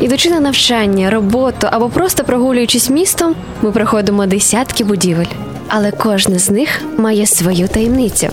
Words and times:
Ідучи 0.00 0.30
на 0.30 0.40
навчання, 0.40 1.10
роботу 1.10 1.68
або 1.70 1.88
просто 1.88 2.24
прогулюючись 2.24 2.90
містом, 2.90 3.34
ми 3.62 3.72
проходимо 3.72 4.26
десятки 4.26 4.84
будівель, 4.84 5.26
але 5.68 5.92
кожна 5.92 6.38
з 6.38 6.50
них 6.50 6.82
має 6.98 7.26
свою 7.26 7.68
таємницю. 7.68 8.28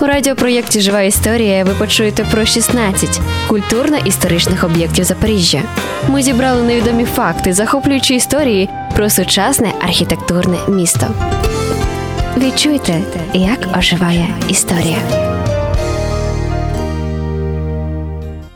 У 0.00 0.04
радіопроєкті 0.04 0.80
Жива 0.80 1.02
історія 1.02 1.64
ви 1.64 1.74
почуєте 1.74 2.24
про 2.30 2.44
16 2.44 3.20
культурно-історичних 3.48 4.64
об'єктів 4.64 5.04
Запоріжжя. 5.04 5.62
Ми 6.08 6.22
зібрали 6.22 6.62
невідомі 6.62 7.04
факти, 7.04 7.52
захоплюючи 7.52 8.14
історії 8.14 8.68
про 8.96 9.10
сучасне 9.10 9.72
архітектурне 9.80 10.56
місто. 10.68 11.06
Відчуйте, 12.36 13.00
як 13.34 13.58
оживає 13.78 14.28
історія. 14.48 15.33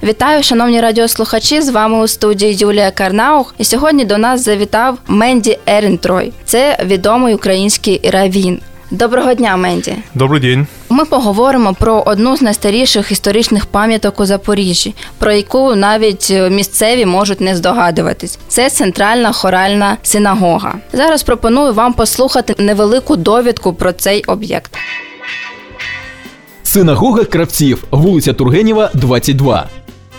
Вітаю, 0.09 0.43
шановні 0.43 0.81
радіослухачі. 0.81 1.61
З 1.61 1.69
вами 1.69 2.05
у 2.05 2.09
студії 2.09 2.55
Юлія 2.55 2.91
Карнаух. 2.91 3.55
І 3.59 3.65
сьогодні 3.65 4.05
до 4.05 4.19
нас 4.19 4.45
завітав 4.45 4.99
Менді 5.07 5.59
Ерентрой. 5.66 6.33
Це 6.45 6.79
відомий 6.85 7.35
український 7.35 8.01
равін. 8.13 8.61
Доброго 8.91 9.35
дня, 9.35 9.57
Менді. 9.57 9.95
Добрий 10.15 10.41
день. 10.41 10.66
Ми 10.89 11.05
поговоримо 11.05 11.75
про 11.75 12.02
одну 12.07 12.37
з 12.37 12.43
найстаріших 12.43 13.13
історичних 13.13 13.66
пам'яток 13.66 14.21
у 14.21 14.27
Запоріжжі, 14.27 14.95
про 15.19 15.33
яку 15.33 15.75
навіть 15.75 16.30
місцеві 16.51 17.07
можуть 17.07 17.41
не 17.41 17.57
здогадуватись. 17.57 18.38
Це 18.49 18.71
центральна 18.71 19.33
хоральна 19.33 19.97
синагога. 20.02 20.75
Зараз 20.93 21.23
пропоную 21.23 21.75
вам 21.75 21.93
послухати 21.93 22.55
невелику 22.59 23.16
довідку 23.16 23.73
про 23.73 23.93
цей 23.93 24.25
об'єкт. 24.25 24.71
Синагога 26.63 27.25
кравців, 27.25 27.85
вулиця 27.91 28.33
Тургенєва, 28.33 28.91
22. 28.95 29.69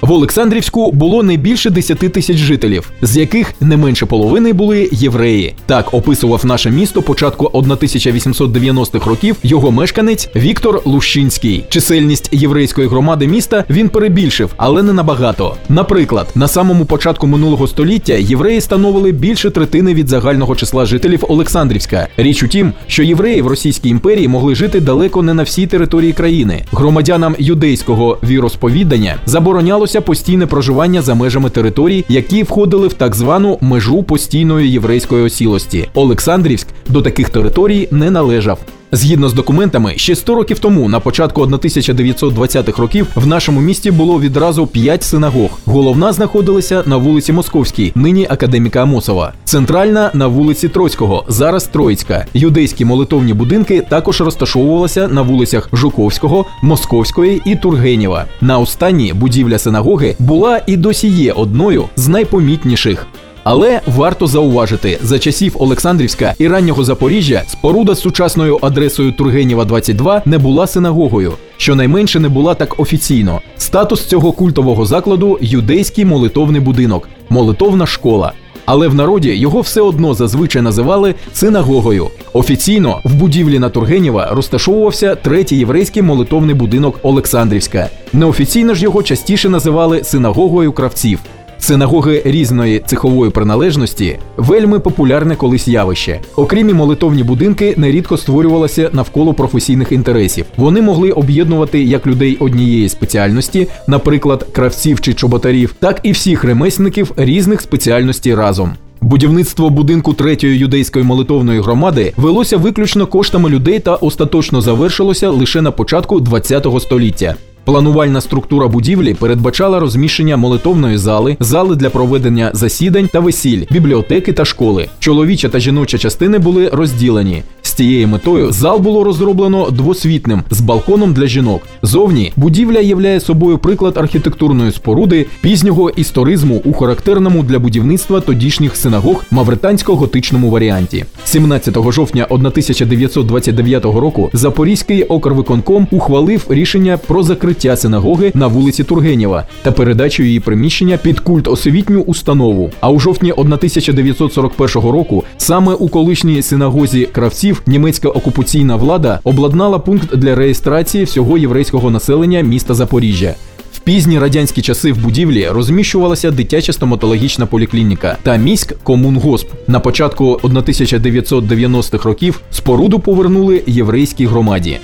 В 0.02 0.12
Олександрівську 0.12 0.92
було 0.92 1.24
не 1.24 1.36
більше 1.38 1.70
10 1.70 2.00
тисяч 2.00 2.38
жителів, 2.38 2.92
з 3.02 3.18
яких 3.18 3.54
не 3.62 3.78
менше 3.78 4.06
половини 4.06 4.54
були 4.54 4.90
євреї. 4.92 5.56
Так 5.66 5.94
описував 5.94 6.46
наше 6.46 6.70
місто 6.72 7.02
початку 7.02 7.46
1890-х 7.46 9.10
років 9.10 9.36
його 9.44 9.72
мешканець 9.72 10.30
Віктор 10.36 10.82
Лущинський. 10.86 11.64
Чисельність 11.70 12.30
єврейської 12.32 12.88
громади 12.88 13.28
міста 13.28 13.64
він 13.70 13.90
перебільшив, 13.90 14.54
але 14.58 14.84
не 14.84 14.94
набагато. 14.94 15.56
Наприклад, 15.70 16.28
на 16.36 16.48
самому 16.48 16.86
початку 16.86 17.28
минулого 17.28 17.68
століття 17.68 18.14
євреї 18.14 18.62
становили 18.62 19.12
більше 19.12 19.50
третини 19.50 19.94
від 19.94 20.08
загального 20.08 20.56
числа 20.56 20.86
жителів 20.86 21.26
Олександрівська. 21.28 22.08
Річ 22.18 22.44
у 22.44 22.48
тім, 22.48 22.74
що 22.88 23.04
євреї 23.04 23.42
в 23.42 23.48
Російській 23.48 23.90
імперії 23.90 24.28
могли 24.28 24.56
жити 24.56 24.80
далеко 24.80 25.22
не 25.24 25.34
на 25.34 25.44
всій 25.44 25.68
території 25.68 26.14
країни. 26.14 26.64
Громадянам 26.72 27.36
юдейського 27.40 28.18
віросповідання 28.24 29.16
заборонялося 29.26 29.89
постійне 30.01 30.47
проживання 30.47 31.03
за 31.03 31.15
межами 31.15 31.51
територій, 31.51 32.05
які 32.09 32.43
входили 32.43 32.89
в 32.89 32.93
так 32.93 33.15
звану 33.15 33.59
межу 33.61 34.03
постійної 34.03 34.71
єврейської 34.73 35.25
осілості. 35.25 35.89
Олександрівськ 35.95 36.67
до 36.89 37.03
таких 37.03 37.29
територій 37.29 37.89
не 37.91 38.11
належав. 38.11 38.59
Згідно 38.92 39.30
з 39.30 39.34
документами, 39.34 39.94
ще 39.96 40.16
100 40.16 40.36
років 40.36 40.60
тому, 40.60 40.90
на 40.90 41.00
початку 41.00 41.42
1920-х 41.42 42.82
років, 42.82 43.08
в 43.16 43.28
нашому 43.28 43.62
місті 43.62 43.92
було 43.92 44.20
відразу 44.20 44.68
5 44.68 45.04
синагог. 45.04 45.50
Головна 45.66 46.14
знаходилася 46.14 46.84
на 46.86 46.98
вулиці 46.98 47.34
Московській, 47.34 47.92
нині 47.96 48.28
академіка 48.30 48.82
Амосова, 48.82 49.34
центральна 49.44 50.12
на 50.14 50.28
вулиці 50.28 50.70
Троцького, 50.70 51.26
зараз 51.28 51.68
Троїцька. 51.68 52.26
Юдейські 52.34 52.86
молитовні 52.86 53.34
будинки 53.34 53.82
також 53.90 54.22
розташовувалися 54.22 55.08
на 55.08 55.22
вулицях 55.22 55.70
Жуковського, 55.74 56.46
Московської 56.62 57.42
і 57.46 57.56
Тургенєва. 57.56 58.26
На 58.42 58.60
останній 58.60 59.14
будівля 59.14 59.60
синагоги 59.60 60.16
була 60.20 60.62
і 60.68 60.78
досі 60.78 61.08
є 61.08 61.32
одною 61.32 61.86
з 61.96 62.08
найпомітніших. 62.08 63.08
Але 63.52 63.82
варто 63.88 64.28
зауважити, 64.28 64.98
за 65.02 65.20
часів 65.20 65.56
Олександрівська 65.60 66.34
і 66.40 66.48
раннього 66.48 66.84
Запоріжжя 66.84 67.44
споруда 67.48 67.96
з 67.96 68.00
сучасною 68.00 68.60
адресою 68.62 69.12
Тургенєва 69.12 69.66
22 69.66 70.22
не 70.26 70.38
була 70.38 70.68
синагогою, 70.68 71.34
щонайменше 71.58 72.20
не 72.20 72.30
була 72.30 72.54
так 72.54 72.80
офіційно. 72.80 73.42
Статус 73.58 74.06
цього 74.06 74.32
культового 74.32 74.86
закладу 74.86 75.38
юдейський 75.42 76.06
молитовний 76.06 76.62
будинок, 76.62 77.10
молитовна 77.30 77.86
школа. 77.86 78.34
Але 78.66 78.88
в 78.88 78.96
народі 78.96 79.30
його 79.36 79.62
все 79.62 79.82
одно 79.82 80.14
зазвичай 80.14 80.62
називали 80.62 81.16
синагогою. 81.34 82.08
Офіційно 82.34 83.00
в 83.04 83.14
будівлі 83.14 83.60
на 83.60 83.70
Тургенєва 83.70 84.30
розташовувався 84.32 85.16
третій 85.16 85.58
єврейський 85.58 86.02
молитовний 86.02 86.56
будинок 86.56 87.00
Олександрівська. 87.04 87.90
Неофіційно 88.14 88.74
ж 88.74 88.84
його 88.84 89.04
частіше 89.04 89.50
називали 89.50 90.04
синагогою 90.04 90.72
кравців. 90.72 91.20
Синагоги 91.60 92.22
різної 92.26 92.80
цехової 92.86 93.32
приналежності 93.32 94.20
вельми 94.38 94.80
популярне 94.80 95.36
колись 95.36 95.68
явище. 95.68 96.20
Окремі 96.36 96.74
молитовні 96.74 97.24
будинки 97.24 97.74
нерідко 97.78 98.18
створювалися 98.18 98.90
навколо 98.94 99.34
професійних 99.34 99.92
інтересів. 99.92 100.46
Вони 100.58 100.82
могли 100.82 101.12
об'єднувати 101.12 101.84
як 101.84 102.08
людей 102.08 102.38
однієї 102.40 102.90
спеціальності, 102.90 103.68
наприклад, 103.88 104.48
кравців 104.52 105.02
чи 105.02 105.14
чоботарів, 105.14 105.76
так 105.80 106.00
і 106.04 106.12
всіх 106.12 106.44
ремесників 106.44 107.12
різних 107.18 107.62
спеціальностей 107.62 108.36
разом. 108.36 108.74
Будівництво 109.02 109.70
будинку 109.70 110.14
третьої 110.14 110.58
юдейської 110.58 111.06
молитовної 111.06 111.62
громади 111.62 112.14
велося 112.18 112.58
виключно 112.58 113.08
коштами 113.08 113.50
людей 113.50 113.80
та 113.80 113.96
остаточно 113.96 114.62
завершилося 114.62 115.30
лише 115.30 115.62
на 115.62 115.72
початку 115.72 116.24
ХХ 116.24 116.80
століття. 116.80 117.36
Планувальна 117.69 118.21
структура 118.21 118.69
будівлі 118.69 119.15
передбачала 119.15 119.81
розміщення 119.81 120.37
молитовної 120.37 120.99
зали, 120.99 121.37
зали 121.41 121.77
для 121.77 121.91
проведення 121.91 122.51
засідань 122.55 123.09
та 123.13 123.21
весіль, 123.21 123.65
бібліотеки 123.71 124.33
та 124.33 124.45
школи. 124.45 124.89
Чоловіча 124.99 125.49
та 125.49 125.59
жіноча 125.61 125.99
частини 125.99 126.39
були 126.39 126.69
розділені. 126.69 127.43
Цією 127.80 128.08
метою 128.08 128.52
зал 128.52 128.80
було 128.80 129.04
розроблено 129.04 129.72
двосвітним 129.72 130.44
з 130.52 130.62
балконом 130.62 131.14
для 131.14 131.28
жінок. 131.28 131.62
Зовні 131.82 132.32
будівля 132.36 132.80
являє 132.80 133.20
собою 133.20 133.58
приклад 133.58 133.98
архітектурної 133.98 134.72
споруди 134.72 135.26
пізнього 135.42 135.90
історизму 135.90 136.62
у 136.66 136.74
характерному 136.74 137.44
для 137.44 137.60
будівництва 137.60 138.22
тодішніх 138.22 138.76
синагог 138.76 139.26
мавритансько-готичному 139.32 140.50
варіанті. 140.50 141.06
17 141.26 141.92
жовтня 141.92 142.26
1929 142.30 143.86
року 143.86 144.30
Запорізький 144.34 145.04
окрвиконком 145.04 145.88
ухвалив 145.92 146.46
рішення 146.50 146.98
про 147.08 147.24
закриття 147.24 147.76
синагоги 147.76 148.32
на 148.36 148.48
вулиці 148.48 148.84
Тургенєва 148.84 149.48
та 149.62 149.72
передачу 149.72 150.24
її 150.24 150.40
приміщення 150.40 150.98
під 150.98 151.20
культ 151.20 151.48
освітню 151.48 152.02
установу. 152.02 152.72
А 152.80 152.90
у 152.90 153.00
жовтні 153.00 153.32
1941 153.32 154.92
року 154.92 155.24
саме 155.38 155.74
у 155.74 155.88
колишній 155.88 156.42
синагозі 156.42 157.08
кравців 157.12 157.62
німецька 157.70 158.10
окупаційна 158.10 158.76
влада 158.76 159.20
обладнала 159.24 159.80
пункт 159.80 160.16
для 160.16 160.36
реєстрації 160.36 161.04
всього 161.04 161.38
єврейського 161.38 161.92
населення 161.92 162.42
міста 162.42 162.74
Запоріжжя. 162.74 163.36
В 163.74 163.80
пізні 163.80 164.20
радянські 164.20 164.62
часи 164.62 164.92
в 164.92 164.98
будівлі 164.98 165.48
розміщувалася 165.50 166.32
дитяча 166.32 166.74
стоматологічна 166.74 167.46
поліклініка 167.46 168.18
та 168.24 168.36
міськ 168.36 168.76
комунгосп. 168.84 169.48
На 169.68 169.80
початку 169.80 170.40
1990-х 170.44 172.06
років 172.06 172.42
споруду 172.52 173.00
повернули 173.00 173.64
єврейській 173.68 174.26
громаді. 174.26 174.80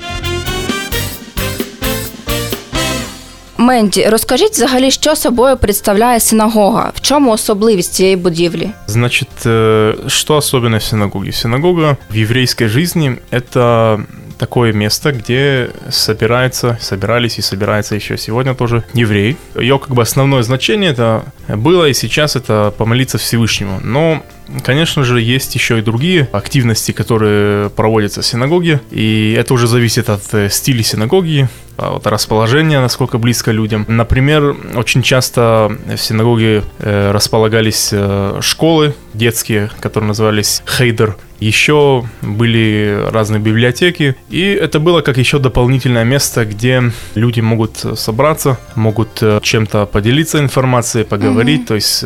Менді, 3.64 4.06
розкажіть 4.08 4.52
взагалі, 4.52 4.90
що 4.90 5.16
собою 5.16 5.56
представляє 5.56 6.20
синагога? 6.20 6.92
В 6.94 7.00
чому 7.00 7.30
особливість 7.30 7.92
цієї 7.92 8.16
будівлі? 8.16 8.70
Значит, 8.86 9.28
э, 9.44 10.08
что 10.08 10.36
особенно 10.36 10.78
в 10.78 10.82
синагоге? 10.82 11.32
Синагога 11.32 11.96
в 12.10 12.16
еврейской 12.16 12.68
жизни – 12.68 13.30
это 13.30 14.00
такое 14.38 14.72
место, 14.72 15.12
где 15.12 15.68
собирается, 15.90 16.78
собирались 16.80 17.38
и 17.38 17.42
собирается 17.42 17.94
еще 17.94 18.16
сегодня 18.16 18.54
тоже 18.54 18.82
евреи. 18.94 19.36
Ее 19.54 19.78
как 19.78 19.90
бы 19.90 20.02
основное 20.02 20.42
значение 20.42 20.92
это 20.92 21.22
было 21.48 21.88
и 21.88 21.94
сейчас 21.94 22.36
это 22.36 22.72
помолиться 22.76 23.18
Всевышнему. 23.18 23.80
Но 23.84 24.22
Конечно 24.64 25.04
же, 25.04 25.20
есть 25.20 25.54
еще 25.54 25.78
и 25.78 25.82
другие 25.82 26.28
активности, 26.32 26.92
которые 26.92 27.70
проводятся 27.70 28.20
в 28.20 28.26
синагоге, 28.26 28.80
и 28.90 29.36
это 29.38 29.54
уже 29.54 29.68
зависит 29.68 30.10
от 30.10 30.22
э, 30.34 30.50
стиля 30.50 30.82
синагоги, 30.82 31.48
от 31.77 32.07
расположения, 32.07 32.79
насколько 32.79 33.17
близко 33.17 33.51
людям. 33.51 33.85
Например, 33.87 34.55
очень 34.75 35.01
часто 35.01 35.75
в 35.87 35.97
синагоге 35.97 36.63
э, 36.79 37.11
располагались 37.11 37.89
э, 37.91 38.39
школы 38.41 38.95
детские, 39.13 39.69
которые 39.79 40.07
назывались 40.09 40.63
хейдер. 40.67 41.17
Еще 41.39 42.07
были 42.21 43.07
разные 43.11 43.39
библиотеки, 43.39 44.15
и 44.29 44.41
это 44.41 44.79
было 44.79 45.01
как 45.01 45.17
еще 45.17 45.39
дополнительное 45.39 46.03
место, 46.03 46.45
где 46.45 46.91
люди 47.13 47.41
могут 47.41 47.77
собраться, 47.95 48.57
могут 48.75 49.21
чем-то 49.41 49.85
поделиться 49.85 50.39
информацией, 50.39 51.03
поговорить. 51.03 51.61
Mm-hmm. 51.61 51.67
То 51.67 51.75
есть 51.75 52.05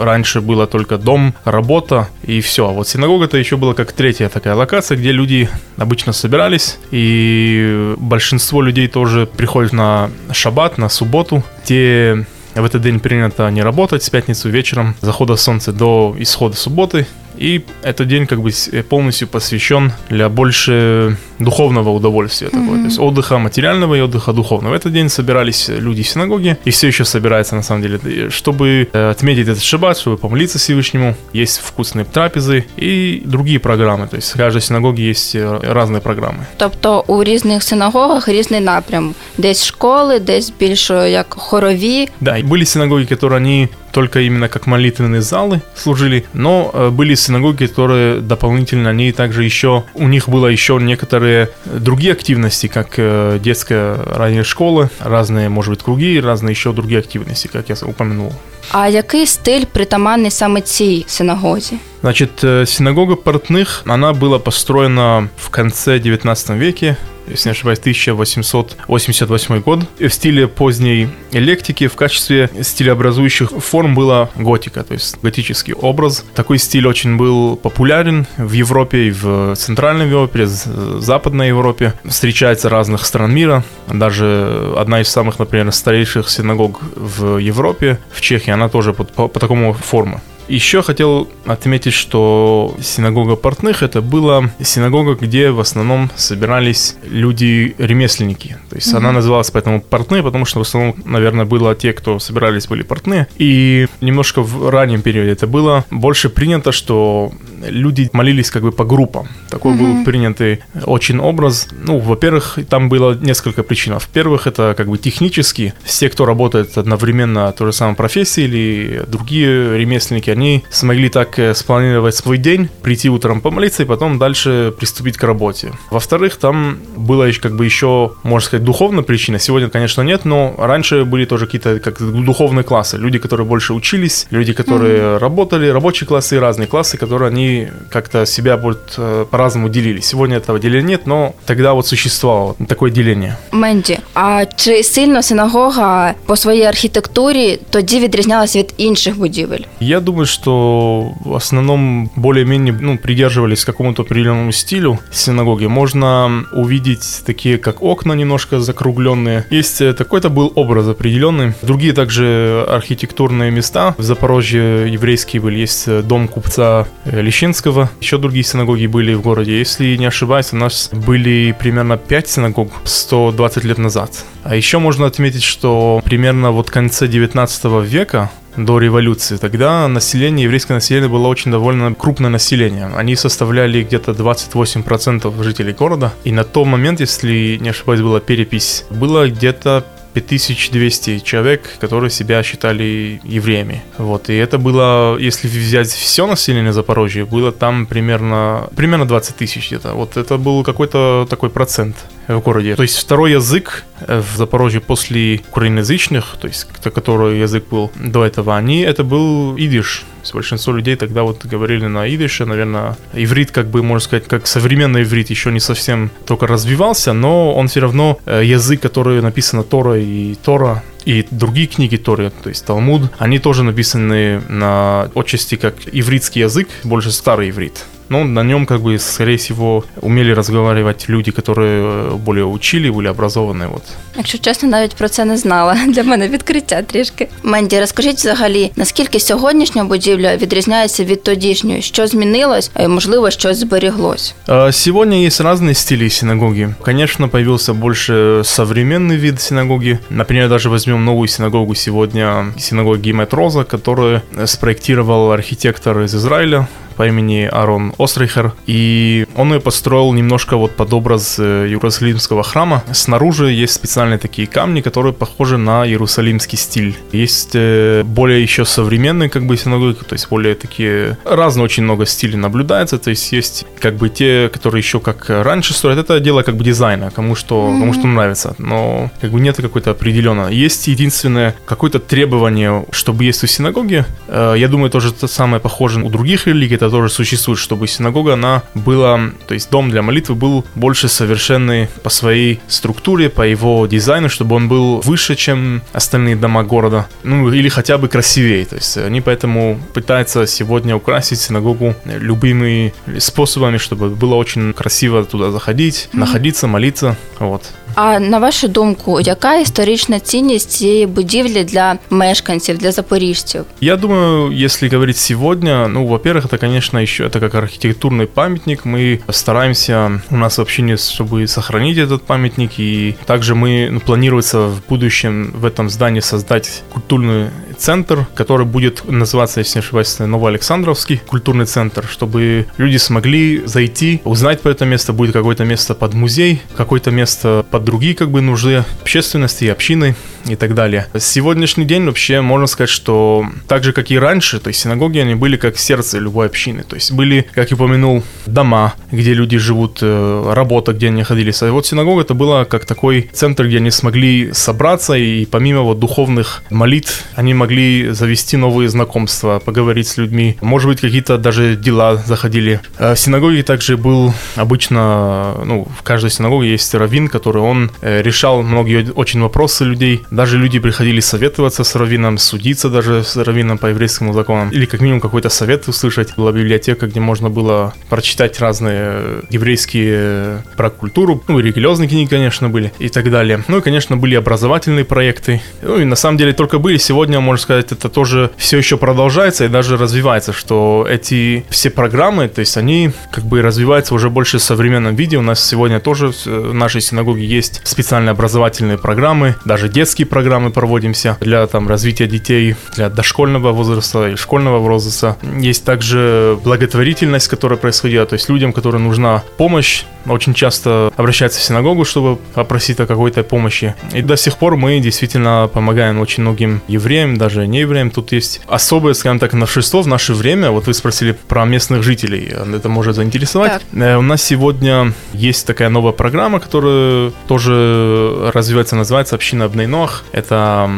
раньше 0.00 0.40
было 0.40 0.66
только 0.66 0.98
дом, 0.98 1.34
работа 1.44 2.08
и 2.22 2.40
все. 2.40 2.68
А 2.68 2.72
вот 2.72 2.88
синагога 2.88 3.24
это 3.24 3.38
еще 3.38 3.56
была 3.56 3.74
как 3.74 3.92
третья 3.92 4.28
такая 4.28 4.54
локация, 4.54 4.96
где 4.98 5.12
люди 5.12 5.48
обычно 5.76 6.12
собирались, 6.12 6.78
и 6.90 7.94
большинство 7.96 8.62
людей 8.62 8.88
тоже 8.88 9.26
приходят 9.26 9.72
на 9.72 10.10
шаббат, 10.32 10.78
на 10.78 10.88
субботу. 10.88 11.42
Те 11.64 12.26
В 12.58 12.64
этот 12.64 12.82
день 12.82 12.98
принято 12.98 13.48
не 13.50 13.62
работать 13.62 14.02
с 14.02 14.10
пятницы 14.10 14.50
вечером, 14.50 14.96
захода 15.00 15.36
солнца 15.36 15.72
до 15.72 16.16
исхода 16.18 16.56
субботы. 16.56 17.06
И 17.37 17.63
этот 17.81 18.07
день 18.07 18.27
как 18.27 18.41
бы 18.41 18.51
полностью 18.89 19.27
посвящен 19.27 19.91
для 20.09 20.29
больше 20.29 21.17
духовного 21.39 21.89
удовольствия 21.89 22.49
такого, 22.49 22.75
mm-hmm. 22.75 22.81
то 22.81 22.85
есть 22.85 22.99
отдыха 22.99 23.37
материального 23.37 23.95
и 23.95 24.01
отдыха 24.01 24.33
духовного. 24.33 24.73
В 24.73 24.75
этот 24.75 24.93
день 24.93 25.09
собирались 25.09 25.69
люди 25.69 26.03
в 26.03 26.07
синагоге, 26.07 26.57
и 26.63 26.69
все 26.69 26.87
еще 26.87 27.05
собираются 27.05 27.55
на 27.55 27.63
самом 27.63 27.81
деле, 27.81 28.29
чтобы 28.29 28.87
э, 28.91 29.09
отметить 29.09 29.47
этот 29.47 29.63
шаббат, 29.63 29.97
чтобы 29.97 30.17
помолиться 30.17 30.59
Всевышнему, 30.59 31.15
есть 31.33 31.59
вкусные 31.59 32.05
трапезы 32.05 32.65
и 32.77 33.21
другие 33.25 33.59
программы. 33.59 34.07
То 34.07 34.17
есть 34.17 34.31
в 34.33 34.37
каждой 34.37 34.61
синагоге 34.61 35.03
есть 35.07 35.35
э, 35.35 35.59
разные 35.63 36.01
программы. 36.01 36.45
Тобто 36.57 37.03
у 37.07 37.23
різних 37.23 37.63
синагогах 37.63 38.27
різний 38.27 38.59
напрям. 38.59 39.15
Десь 39.37 39.65
школи, 39.65 40.19
десь 40.19 40.53
більше 40.59 41.09
як 41.09 41.25
хорові. 41.29 42.07
Да, 42.21 42.37
и 42.37 42.43
были 42.43 42.65
синагоги, 42.65 43.05
которые 43.05 43.37
они 43.37 43.69
только 43.93 44.19
именно 44.19 44.49
как 44.49 44.67
молитвенные 44.67 45.21
залы 45.21 45.61
служили, 45.75 46.25
но 46.33 46.71
э, 46.73 46.89
были 46.89 47.15
синагоги, 47.28 47.66
которые 47.66 48.20
дополнительно, 48.20 48.90
они 48.90 49.12
также 49.12 49.44
еще, 49.44 49.84
у 49.94 50.08
них 50.08 50.28
было 50.28 50.46
еще 50.46 50.78
некоторые 50.80 51.50
другие 51.64 52.12
активности, 52.12 52.68
как 52.68 52.94
э, 52.96 53.38
детская 53.42 53.96
ранняя 54.04 54.44
школа, 54.44 54.90
разные, 55.00 55.48
может 55.48 55.70
быть, 55.70 55.82
круги, 55.82 56.20
разные 56.20 56.52
еще 56.52 56.72
другие 56.72 57.00
активности, 57.00 57.48
как 57.48 57.68
я 57.68 57.76
упомянул. 57.82 58.32
А 58.72 58.88
який 58.88 59.26
стиль 59.26 59.64
притаманний 59.72 60.30
саме 60.30 60.60
цій 60.60 61.04
синагозі? 61.08 61.76
Значит, 62.02 62.44
э, 62.44 62.66
синагога 62.66 63.14
портных, 63.16 63.82
она 63.86 64.12
была 64.12 64.38
построена 64.38 65.28
в 65.36 65.48
конце 65.48 65.98
19 65.98 66.50
веке, 66.58 66.96
если 67.30 67.48
не 67.48 67.52
ошибаюсь, 67.52 67.78
1888 67.78 69.60
год. 69.60 69.80
В 69.98 70.08
стиле 70.08 70.48
поздней 70.48 71.08
электики 71.32 71.86
в 71.86 71.94
качестве 71.94 72.50
стилеобразующих 72.60 73.50
форм 73.50 73.94
была 73.94 74.30
готика, 74.36 74.84
то 74.84 74.94
есть 74.94 75.18
готический 75.22 75.74
образ. 75.74 76.24
Такой 76.34 76.58
стиль 76.58 76.86
очень 76.86 77.16
был 77.16 77.56
популярен 77.56 78.26
в 78.36 78.52
Европе 78.52 79.08
и 79.08 79.10
в 79.10 79.54
Центральной 79.56 80.06
Европе, 80.06 80.44
в 80.44 81.00
Западной 81.00 81.48
Европе. 81.48 81.94
Встречается 82.04 82.68
разных 82.68 83.04
стран 83.04 83.32
мира. 83.32 83.64
Даже 83.86 84.74
одна 84.76 85.00
из 85.00 85.08
самых, 85.08 85.38
например, 85.38 85.72
старейших 85.72 86.28
синагог 86.30 86.80
в 86.94 87.38
Европе, 87.38 87.98
в 88.10 88.20
Чехии, 88.20 88.50
она 88.50 88.68
тоже 88.68 88.92
по, 88.92 89.04
по, 89.04 89.28
по 89.28 89.40
такому 89.40 89.72
формы. 89.72 90.20
Еще 90.48 90.82
хотел 90.82 91.28
отметить, 91.44 91.92
что 91.92 92.74
синагога 92.80 93.36
портных 93.36 93.82
это 93.82 94.00
была 94.00 94.50
синагога, 94.62 95.14
где 95.14 95.50
в 95.50 95.60
основном 95.60 96.10
собирались 96.16 96.96
люди-ремесленники. 97.04 98.56
То 98.70 98.76
есть 98.76 98.92
mm-hmm. 98.92 98.96
она 98.96 99.12
называлась 99.12 99.50
поэтому 99.50 99.80
портные, 99.82 100.22
потому 100.22 100.46
что 100.46 100.58
в 100.58 100.62
основном, 100.62 100.94
наверное, 101.04 101.44
было 101.44 101.74
те, 101.74 101.92
кто 101.92 102.18
собирались, 102.18 102.66
были 102.66 102.82
портные. 102.82 103.26
И 103.36 103.88
немножко 104.00 104.42
в 104.42 104.70
раннем 104.70 105.02
периоде 105.02 105.32
это 105.32 105.46
было 105.46 105.84
больше 105.90 106.30
принято, 106.30 106.72
что 106.72 107.32
люди 107.66 108.08
молились 108.12 108.50
как 108.50 108.62
бы 108.62 108.72
по 108.72 108.84
группам. 108.84 109.28
Такой 109.50 109.74
mm-hmm. 109.74 109.96
был 109.96 110.04
принятый 110.04 110.60
очень 110.84 111.18
образ. 111.18 111.68
Ну, 111.72 111.98
во-первых, 111.98 112.58
там 112.68 112.88
было 112.88 113.14
несколько 113.14 113.62
причин. 113.62 113.94
Во-первых, 113.94 114.46
это 114.46 114.74
как 114.76 114.88
бы 114.88 114.96
технически. 114.96 115.74
Все, 115.82 116.08
кто 116.08 116.24
работает 116.24 116.78
одновременно 116.78 117.48
в 117.48 117.52
той 117.52 117.68
же 117.68 117.72
самой 117.72 117.94
профессии 117.96 118.44
или 118.44 119.02
другие 119.06 119.78
ремесленники, 119.78 120.30
они 120.37 120.63
смогли 120.69 121.09
так 121.09 121.39
э, 121.39 121.53
спланировать 121.53 122.15
свой 122.15 122.37
день, 122.37 122.69
прийти 122.81 123.09
утром 123.09 123.41
помолиться 123.41 123.83
и 123.83 123.85
потом 123.85 124.19
дальше 124.19 124.73
приступить 124.77 125.17
к 125.17 125.23
работе. 125.23 125.73
Во-вторых, 125.91 126.37
там 126.37 126.77
было 126.95 127.31
как 127.41 127.55
бы 127.55 127.65
еще, 127.65 128.11
можно 128.23 128.45
сказать, 128.45 128.63
духовная 128.63 129.03
причина. 129.03 129.39
Сегодня, 129.39 129.69
конечно, 129.69 130.01
нет, 130.01 130.25
но 130.25 130.55
раньше 130.57 131.05
были 131.05 131.25
тоже 131.25 131.45
какие-то 131.45 131.79
как 131.79 132.01
духовные 132.01 132.63
классы. 132.63 132.97
Люди, 132.97 133.19
которые 133.19 133.45
больше 133.45 133.73
учились, 133.73 134.27
люди, 134.31 134.53
которые 134.53 134.97
mm-hmm. 134.97 135.17
работали, 135.17 135.67
рабочие 135.67 136.07
классы 136.07 136.35
и 136.35 136.39
разные 136.39 136.67
классы, 136.67 136.97
которые 136.97 137.29
они 137.29 137.67
как-то 137.89 138.25
себя 138.25 138.57
вот 138.57 138.93
э, 138.97 139.25
по-разному 139.29 139.69
делили. 139.69 139.99
Сегодня 139.99 140.37
этого 140.37 140.59
деления 140.59 140.93
нет, 140.93 141.07
но 141.07 141.33
тогда 141.45 141.73
вот 141.73 141.87
существовало 141.87 142.55
такое 142.67 142.91
деление. 142.91 143.37
Менді, 143.51 143.99
а 144.13 144.45
чи 144.55 144.83
сильно 144.83 145.23
синагога 145.23 146.13
по 146.25 146.35
своїй 146.35 146.63
архітектурі 146.63 147.59
тоді 147.69 147.99
відрізнялася 147.99 148.59
від 148.59 148.73
інших 148.77 149.17
будівель? 149.17 149.59
Я 149.79 149.99
думаю, 149.99 150.25
что 150.28 151.14
в 151.20 151.34
основном 151.34 152.10
более-менее 152.16 152.72
ну, 152.72 152.98
придерживались 152.98 153.64
какому-то 153.64 154.02
определенному 154.02 154.52
стилю 154.52 154.98
синагоги. 155.10 155.66
Можно 155.66 156.44
увидеть 156.52 157.22
такие, 157.26 157.58
как 157.58 157.82
окна 157.82 158.12
немножко 158.12 158.60
закругленные. 158.60 159.44
Есть 159.50 159.80
э, 159.80 159.92
такой-то 159.92 160.30
был 160.30 160.52
образ 160.54 160.88
определенный. 160.88 161.54
Другие 161.62 161.92
также 161.92 162.64
архитектурные 162.68 163.50
места. 163.50 163.94
В 163.98 164.02
Запорожье 164.02 164.92
еврейские 164.92 165.42
были. 165.42 165.58
Есть 165.58 165.88
э, 165.88 166.02
дом 166.02 166.28
купца 166.28 166.86
э, 167.04 167.20
Лещинского. 167.20 167.90
Еще 168.00 168.18
другие 168.18 168.44
синагоги 168.44 168.86
были 168.86 169.14
в 169.14 169.22
городе. 169.22 169.58
Если 169.58 169.96
не 169.96 170.06
ошибаюсь, 170.06 170.52
у 170.52 170.56
нас 170.56 170.90
были 170.92 171.56
примерно 171.58 171.96
5 171.96 172.28
синагог 172.28 172.72
120 172.84 173.64
лет 173.64 173.78
назад. 173.78 174.24
А 174.44 174.54
еще 174.54 174.78
можно 174.78 175.06
отметить, 175.06 175.42
что 175.42 176.00
примерно 176.04 176.52
вот 176.52 176.70
конце 176.70 177.06
19 177.08 177.64
века 177.84 178.30
до 178.64 178.78
революции. 178.78 179.36
Тогда 179.36 179.88
население, 179.88 180.44
еврейское 180.44 180.74
население 180.74 181.08
было 181.08 181.28
очень 181.28 181.50
довольно 181.50 181.94
крупное 181.94 182.30
население. 182.30 182.90
Они 182.96 183.16
составляли 183.16 183.82
где-то 183.82 184.12
28% 184.12 185.42
жителей 185.42 185.72
города. 185.72 186.12
И 186.24 186.32
на 186.32 186.44
тот 186.44 186.66
момент, 186.66 187.00
если 187.00 187.58
не 187.60 187.70
ошибаюсь, 187.70 188.00
была 188.00 188.20
перепись, 188.20 188.84
было 188.90 189.28
где-то 189.28 189.84
5200 190.14 191.20
человек, 191.20 191.78
которые 191.80 192.10
себя 192.10 192.42
считали 192.42 193.20
евреями. 193.24 193.82
Вот, 193.98 194.30
и 194.30 194.34
это 194.34 194.58
было, 194.58 195.16
если 195.18 195.48
взять 195.48 195.88
все 195.88 196.26
население 196.26 196.72
Запорожья, 196.72 197.24
было 197.24 197.52
там 197.52 197.86
примерно, 197.86 198.68
примерно 198.74 199.06
20 199.06 199.36
тысяч 199.36 199.68
где-то. 199.68 199.92
Вот 199.94 200.16
это 200.16 200.38
был 200.38 200.64
какой-то 200.64 201.26
такой 201.30 201.50
процент 201.50 201.96
в 202.28 202.40
городе. 202.40 202.76
То 202.76 202.82
есть 202.82 202.98
второй 202.98 203.32
язык 203.32 203.84
э, 204.00 204.20
в 204.20 204.36
Запорожье 204.36 204.80
после 204.80 205.40
украиноязычных, 205.50 206.36
то 206.40 206.48
есть 206.48 206.66
который 206.82 207.40
язык 207.40 207.64
был 207.70 207.90
до 207.96 208.24
этого, 208.24 208.56
они, 208.56 208.80
это 208.80 209.04
был 209.04 209.56
идиш. 209.56 210.04
Большинство 210.34 210.74
людей 210.74 210.96
тогда 210.96 211.22
вот 211.22 211.46
говорили 211.46 211.86
на 211.86 212.06
идише, 212.14 212.44
наверное, 212.44 212.96
иврит, 213.14 213.50
как 213.50 213.68
бы, 213.68 213.82
можно 213.82 214.04
сказать, 214.04 214.28
как 214.28 214.46
современный 214.46 215.02
иврит 215.02 215.30
еще 215.30 215.50
не 215.50 215.60
совсем 215.60 216.10
только 216.26 216.46
развивался, 216.46 217.14
но 217.14 217.54
он 217.54 217.68
все 217.68 217.80
равно 217.80 218.18
э, 218.26 218.42
язык, 218.44 218.80
который 218.80 219.22
написано 219.22 219.62
Тора 219.62 219.98
и 219.98 220.34
Тора, 220.34 220.82
и 221.07 221.25
другие 221.31 221.67
книги 221.67 221.97
Торы, 221.97 222.31
то 222.43 222.49
есть 222.49 222.65
Талмуд, 222.65 223.11
они 223.17 223.39
тоже 223.39 223.63
написаны 223.63 224.41
на 224.49 225.09
отчасти 225.15 225.55
как 225.55 225.75
ивритский 225.91 226.41
язык, 226.41 226.67
больше 226.83 227.11
старый 227.11 227.49
иврит. 227.49 227.85
Но 228.09 228.23
на 228.23 228.43
нем, 228.43 228.65
как 228.65 228.81
бы, 228.81 228.99
скорее 228.99 229.37
всего, 229.37 229.85
умели 230.01 230.31
разговаривать 230.31 231.09
люди, 231.09 231.31
которые 231.31 231.83
э, 231.83 232.15
более 232.15 232.45
учили, 232.45 232.89
были 232.89 233.07
образованные. 233.07 233.67
Вот. 233.67 233.83
Якщо 234.17 234.37
чесно, 234.37 234.69
навіть 234.69 234.95
про 234.95 235.09
це 235.09 235.25
не 235.25 235.37
знала. 235.37 235.77
Для 235.87 236.03
мене 236.03 236.27
відкриття 236.27 236.81
трішки. 236.81 237.27
Менді, 237.43 237.79
розкажіть 237.79 238.17
взагалі, 238.17 238.71
наскільки 238.75 239.19
сьогоднішня 239.19 239.83
будівля 239.83 240.37
відрізняється 240.37 241.03
від 241.03 241.23
тодішньої? 241.23 241.81
Що 241.81 242.07
змінилось, 242.07 242.71
а 242.73 242.87
можливо, 242.87 243.31
щось 243.31 243.57
зберіглось? 243.57 244.35
Сегодня 244.71 245.17
есть 245.17 245.41
разные 245.41 245.73
стили 245.73 246.09
синагоги. 246.09 246.75
Конечно, 246.85 247.29
появился 247.29 247.73
больше 247.73 248.13
современный 248.43 249.17
вид 249.17 249.41
синагоги. 249.41 249.99
Например, 250.09 250.49
даже 250.49 250.69
возьмем 250.69 250.96
новую 251.04 251.28
синагогу 251.28 251.74
сегодня, 251.74 252.52
синагогу 252.58 252.96
Гиметроза, 252.96 253.64
которую 253.64 254.22
спроектировал 254.46 255.32
архитектор 255.32 256.00
из 256.00 256.14
Израиля, 256.14 256.68
по 256.98 257.06
имени 257.06 257.48
Арон 257.50 257.94
Острейхер, 257.96 258.52
и 258.66 259.24
он 259.36 259.54
ее 259.54 259.60
построил 259.60 260.12
немножко 260.12 260.56
вот 260.56 260.72
под 260.72 260.92
образ 260.92 261.38
Иерусалимского 261.38 262.42
храма. 262.42 262.82
Снаружи 262.92 263.52
есть 263.52 263.72
специальные 263.72 264.18
такие 264.18 264.48
камни, 264.48 264.80
которые 264.80 265.12
похожи 265.12 265.56
на 265.58 265.86
иерусалимский 265.86 266.58
стиль. 266.58 266.96
Есть 267.12 267.54
более 267.54 268.42
еще 268.42 268.64
современные 268.64 269.30
как 269.30 269.46
бы 269.46 269.56
синагоги, 269.56 269.98
то 269.98 270.14
есть 270.14 270.28
более 270.28 270.56
такие 270.56 271.16
разные 271.24 271.64
очень 271.64 271.84
много 271.84 272.04
стилей 272.04 272.36
наблюдается, 272.36 272.98
то 272.98 273.10
есть 273.10 273.30
есть 273.30 273.64
как 273.78 273.94
бы 273.94 274.08
те, 274.08 274.50
которые 274.52 274.80
еще 274.80 274.98
как 274.98 275.30
раньше 275.30 275.74
строят, 275.74 276.00
это 276.00 276.18
дело 276.18 276.42
как 276.42 276.56
бы 276.56 276.64
дизайна, 276.64 277.12
кому 277.12 277.36
что, 277.36 277.68
mm-hmm. 277.68 277.78
кому 277.78 277.92
что 277.94 278.06
нравится, 278.08 278.56
но 278.58 279.10
как 279.20 279.30
бы 279.30 279.40
нет 279.40 279.56
какой-то 279.56 279.92
определенного. 279.92 280.48
Есть 280.48 280.88
единственное 280.88 281.54
какое-то 281.64 282.00
требование, 282.00 282.84
чтобы 282.90 283.22
есть 283.22 283.44
у 283.44 283.46
синагоги, 283.46 284.04
я 284.28 284.68
думаю, 284.68 284.90
тоже 284.90 285.12
то 285.12 285.28
самое 285.28 285.60
похоже 285.60 286.02
у 286.02 286.10
других 286.10 286.48
религий, 286.48 286.74
это 286.74 286.87
тоже 286.90 287.12
существует, 287.12 287.58
чтобы 287.58 287.86
синагога, 287.88 288.34
она 288.34 288.62
была, 288.74 289.20
то 289.46 289.54
есть 289.54 289.70
дом 289.70 289.90
для 289.90 290.02
молитвы 290.02 290.34
был 290.34 290.64
больше 290.74 291.08
совершенный 291.08 291.88
по 292.02 292.10
своей 292.10 292.60
структуре, 292.68 293.28
по 293.28 293.42
его 293.42 293.86
дизайну, 293.86 294.28
чтобы 294.28 294.56
он 294.56 294.68
был 294.68 295.00
выше, 295.00 295.36
чем 295.36 295.82
остальные 295.92 296.36
дома 296.36 296.62
города, 296.62 297.08
ну 297.22 297.52
или 297.52 297.68
хотя 297.68 297.98
бы 297.98 298.08
красивее. 298.08 298.64
То 298.64 298.76
есть 298.76 298.96
они 298.96 299.20
поэтому 299.20 299.80
пытаются 299.94 300.46
сегодня 300.46 300.96
украсить 300.96 301.40
синагогу 301.40 301.94
любыми 302.04 302.92
способами, 303.18 303.78
чтобы 303.78 304.10
было 304.10 304.34
очень 304.34 304.72
красиво 304.72 305.24
туда 305.24 305.50
заходить, 305.50 306.08
mm-hmm. 306.12 306.18
находиться, 306.18 306.66
молиться. 306.66 307.16
Вот. 307.38 307.62
А 307.95 308.19
на 308.19 308.39
вашу 308.39 308.67
думку, 308.67 309.19
яка 309.19 309.55
історична 309.55 310.19
цінність 310.19 310.71
цієї 310.71 311.05
будівлі 311.05 311.63
для 311.63 311.97
мешканців, 312.09 312.77
для 312.77 312.91
запоріжців? 312.91 313.65
Я 313.81 313.95
думаю, 313.95 314.51
если 314.65 314.89
говорить 314.89 315.17
сегодня, 315.17 315.87
ну, 315.87 316.07
во-первых, 316.07 316.45
это, 316.45 316.57
конечно, 316.57 316.99
еще 316.99 317.23
это 317.23 317.39
как 317.39 317.55
архитектурный 317.55 318.25
памятник. 318.25 318.85
Мы 318.85 319.19
стараемся 319.29 320.21
у 320.31 320.37
нас 320.37 320.57
в 320.57 320.61
общине, 320.61 320.93
чтобы 320.93 321.47
сохранить 321.47 321.97
этот 321.97 322.23
памятник, 322.23 322.79
и 322.79 323.15
также 323.25 323.53
мы 323.53 323.89
ну, 323.91 323.99
планируется 323.99 324.59
в 324.59 324.81
будущем 324.89 325.53
в 325.55 325.65
этом 325.65 325.89
здании 325.89 326.21
создать 326.21 326.83
культурный 326.93 327.49
центр, 327.77 328.25
который 328.35 328.65
будет 328.65 329.03
называться, 329.05 329.59
если 329.59 329.79
не 329.79 329.83
ошибаюсь, 329.83 330.19
Новоалександровский 330.19 331.21
культурный 331.27 331.65
центр, 331.65 332.05
чтобы 332.11 332.65
люди 332.77 332.97
смогли 332.97 333.61
зайти, 333.65 334.21
узнать 334.23 334.61
про 334.61 334.71
это 334.71 334.85
место, 334.85 335.13
будет 335.13 335.33
какое-то 335.33 335.65
место 335.65 335.93
под 335.93 336.13
музей, 336.13 336.61
какое-то 336.75 337.11
место 337.11 337.65
под 337.69 337.83
другие 337.88 338.14
как 338.14 338.30
бы 338.30 338.42
нужды 338.42 338.84
общественности 339.00 339.64
и 339.64 339.68
общины 339.68 340.14
и 340.46 340.56
так 340.56 340.74
далее. 340.74 341.06
Сегодняшний 341.18 341.86
день 341.86 342.04
вообще 342.04 342.42
можно 342.42 342.66
сказать, 342.66 342.90
что 342.90 343.46
так 343.66 343.82
же, 343.82 343.92
как 343.92 344.10
и 344.10 344.18
раньше, 344.18 344.60
то 344.60 344.68
есть 344.68 344.80
синагоги, 344.80 345.18
они 345.18 345.34
были 345.34 345.56
как 345.56 345.78
сердце 345.78 346.18
любой 346.18 346.46
общины. 346.46 346.82
То 346.82 346.96
есть 346.96 347.12
были, 347.12 347.46
как 347.54 347.70
я 347.70 347.76
упомянул, 347.76 348.22
дома, 348.44 348.92
где 349.10 349.32
люди 349.32 349.56
живут, 349.56 349.98
э, 350.02 350.52
работа, 350.54 350.92
где 350.92 351.06
они 351.08 351.20
находились. 351.20 351.62
А 351.62 351.72
вот 351.72 351.86
синагога 351.86 352.22
это 352.22 352.34
было 352.34 352.64
как 352.64 352.84
такой 352.84 353.30
центр, 353.32 353.66
где 353.66 353.78
они 353.78 353.90
смогли 353.90 354.52
собраться 354.52 355.14
и 355.14 355.46
помимо 355.46 355.80
вот 355.80 355.98
духовных 355.98 356.62
молитв, 356.68 357.24
они 357.34 357.54
могли 357.54 358.10
завести 358.10 358.58
новые 358.58 358.90
знакомства, 358.90 359.62
поговорить 359.64 360.08
с 360.08 360.18
людьми. 360.18 360.58
Может 360.60 360.88
быть, 360.88 361.00
какие-то 361.00 361.38
даже 361.38 361.74
дела 361.74 362.16
заходили. 362.16 362.80
А 362.98 363.14
в 363.14 363.18
синагоге 363.18 363.62
также 363.62 363.96
был 363.96 364.34
обычно, 364.56 365.56
ну, 365.64 365.88
в 365.98 366.02
каждой 366.02 366.30
синагоге 366.30 366.70
есть 366.70 366.94
раввин, 366.94 367.28
который 367.28 367.62
он 367.68 367.90
э, 368.00 368.22
решал 368.22 368.62
многие 368.62 369.10
очень 369.12 369.40
вопросы 369.40 369.84
людей. 369.84 370.22
Даже 370.30 370.58
люди 370.58 370.78
приходили 370.78 371.20
советоваться 371.20 371.84
с 371.84 371.94
раввином, 371.94 372.38
судиться 372.38 372.88
даже 372.88 373.22
с 373.22 373.36
раввином 373.36 373.78
по 373.78 373.86
еврейскому 373.86 374.32
закону. 374.32 374.70
Или 374.70 374.86
как 374.86 375.00
минимум 375.00 375.20
какой-то 375.20 375.48
совет 375.48 375.88
услышать. 375.88 376.34
Была 376.36 376.52
библиотека, 376.52 377.06
где 377.06 377.20
можно 377.20 377.50
было 377.50 377.94
прочитать 378.08 378.58
разные 378.60 379.42
еврейские 379.50 380.64
про 380.76 380.90
культуру. 380.90 381.42
Ну, 381.48 381.58
религиозные 381.58 382.08
книги, 382.08 382.28
конечно, 382.28 382.68
были 382.68 382.92
и 382.98 383.08
так 383.08 383.30
далее. 383.30 383.62
Ну 383.68 383.78
и, 383.78 383.80
конечно, 383.80 384.16
были 384.16 384.34
образовательные 384.34 385.04
проекты. 385.04 385.60
Ну 385.82 385.98
и 385.98 386.04
на 386.04 386.16
самом 386.16 386.38
деле 386.38 386.52
только 386.52 386.78
были. 386.78 386.96
Сегодня, 386.96 387.40
можно 387.40 387.62
сказать, 387.62 387.92
это 387.92 388.08
тоже 388.08 388.50
все 388.56 388.78
еще 388.78 388.96
продолжается 388.96 389.64
и 389.64 389.68
даже 389.68 389.96
развивается, 389.96 390.52
что 390.52 391.06
эти 391.08 391.64
все 391.68 391.90
программы, 391.90 392.48
то 392.48 392.60
есть 392.60 392.76
они 392.76 393.10
как 393.30 393.44
бы 393.44 393.62
развиваются 393.62 394.14
уже 394.14 394.30
больше 394.30 394.58
в 394.58 394.62
современном 394.62 395.14
виде. 395.16 395.36
У 395.36 395.42
нас 395.42 395.64
сегодня 395.64 396.00
тоже 396.00 396.28
в 396.28 396.72
нашей 396.72 397.00
синагоге 397.00 397.44
есть 397.44 397.57
специальные 397.62 398.32
образовательные 398.32 398.98
программы, 398.98 399.56
даже 399.64 399.88
детские 399.88 400.26
программы 400.26 400.70
проводимся 400.70 401.36
для 401.40 401.66
там 401.66 401.88
развития 401.88 402.26
детей, 402.26 402.76
для 402.94 403.08
дошкольного 403.08 403.72
возраста 403.72 404.28
и 404.28 404.36
школьного 404.36 404.78
возраста. 404.78 405.36
Есть 405.42 405.84
также 405.84 406.58
благотворительность, 406.64 407.48
которая 407.48 407.78
происходила, 407.78 408.26
то 408.26 408.34
есть 408.34 408.48
людям, 408.48 408.72
которым 408.72 409.04
нужна 409.04 409.42
помощь, 409.56 410.04
очень 410.26 410.54
часто 410.54 411.12
обращаются 411.16 411.60
в 411.60 411.62
синагогу, 411.62 412.04
чтобы 412.04 412.36
попросить 412.54 413.00
о 413.00 413.06
какой-то 413.06 413.42
помощи. 413.42 413.94
И 414.12 414.22
до 414.22 414.36
сих 414.36 414.56
пор 414.56 414.76
мы 414.76 415.00
действительно 415.00 415.70
помогаем 415.72 416.20
очень 416.20 416.42
многим 416.42 416.82
евреям, 416.88 417.36
даже 417.36 417.66
не 417.66 417.80
евреям. 417.80 418.10
Тут 418.10 418.32
есть 418.32 418.60
особое, 418.68 419.14
скажем 419.14 419.38
так, 419.38 419.52
новшество 419.54 420.02
в 420.02 420.06
наше 420.06 420.34
время. 420.34 420.70
Вот 420.70 420.86
вы 420.86 420.94
спросили 420.94 421.32
про 421.32 421.64
местных 421.64 422.02
жителей. 422.02 422.52
Это 422.74 422.88
может 422.88 423.16
заинтересовать. 423.16 423.72
Так. 423.72 423.82
Э, 423.94 424.16
У 424.16 424.22
нас 424.22 424.42
сегодня 424.42 425.12
есть 425.32 425.66
такая 425.66 425.88
новая 425.88 426.12
программа, 426.12 426.60
которая 426.60 427.32
тоже 427.48 428.50
развивается, 428.54 428.94
называется 428.94 429.34
«Община 429.34 429.64
Абнейнох». 429.64 430.22
Это 430.32 430.88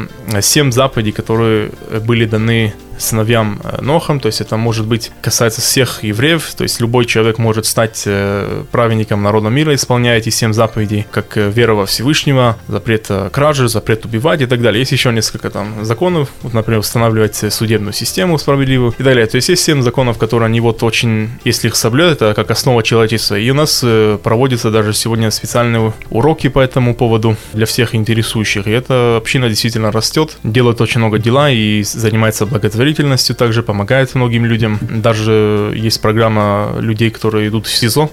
семь 0.40 0.72
заповедей, 0.72 1.12
которые 1.12 1.70
были 2.04 2.26
даны 2.26 2.74
сыновьям 3.00 3.60
э, 3.62 3.80
Нохам, 3.80 4.20
то 4.20 4.26
есть 4.26 4.40
это 4.40 4.56
может 4.56 4.86
быть 4.86 5.10
касается 5.22 5.60
всех 5.60 6.04
евреев, 6.04 6.54
то 6.54 6.62
есть 6.62 6.80
любой 6.80 7.04
человек 7.06 7.38
может 7.38 7.66
стать 7.66 8.02
э, 8.06 8.64
праведником 8.70 9.22
народа 9.22 9.48
мира, 9.48 9.74
исполняя 9.74 10.18
эти 10.18 10.28
семь 10.28 10.52
заповедей, 10.52 11.06
как 11.10 11.36
э, 11.36 11.50
вера 11.50 11.74
во 11.74 11.86
Всевышнего, 11.86 12.56
запрет 12.68 13.10
кражи, 13.32 13.68
запрет 13.68 14.04
убивать 14.04 14.42
и 14.42 14.46
так 14.46 14.60
далее. 14.60 14.80
Есть 14.80 14.92
еще 14.92 15.12
несколько 15.12 15.50
там 15.50 15.84
законов, 15.84 16.30
вот, 16.42 16.54
например, 16.54 16.80
устанавливать 16.80 17.52
судебную 17.52 17.92
систему 17.92 18.38
справедливую 18.38 18.94
и 18.98 19.02
далее. 19.02 19.26
То 19.26 19.36
есть 19.36 19.48
есть 19.48 19.64
семь 19.64 19.82
законов, 19.82 20.18
которые 20.18 20.46
они 20.46 20.60
вот 20.60 20.82
очень, 20.82 21.30
если 21.44 21.68
их 21.68 21.76
соблюдают, 21.76 22.22
это 22.22 22.34
как 22.34 22.50
основа 22.50 22.82
человечества. 22.82 23.36
И 23.36 23.50
у 23.50 23.54
нас 23.54 23.84
проводятся 24.22 24.70
даже 24.70 24.92
сегодня 24.92 25.30
специальные 25.30 25.92
уроки 26.10 26.48
по 26.48 26.60
этому 26.60 26.94
поводу 26.94 27.36
для 27.52 27.66
всех 27.66 27.94
интересующих. 27.94 28.66
И 28.66 28.70
эта 28.70 29.16
община 29.16 29.48
действительно 29.48 29.90
растет, 29.92 30.36
делает 30.42 30.80
очень 30.80 31.00
много 31.00 31.18
дела 31.18 31.50
и 31.50 31.82
занимается 31.82 32.46
благотворительностью, 32.46 32.89
также 33.34 33.62
помогает 33.62 34.14
многим 34.14 34.44
людям. 34.44 34.78
Даже 34.80 35.72
есть 35.74 36.00
программа 36.00 36.76
людей, 36.78 37.10
которые 37.10 37.48
идут 37.48 37.66
в 37.66 37.76
СИЗО, 37.76 38.10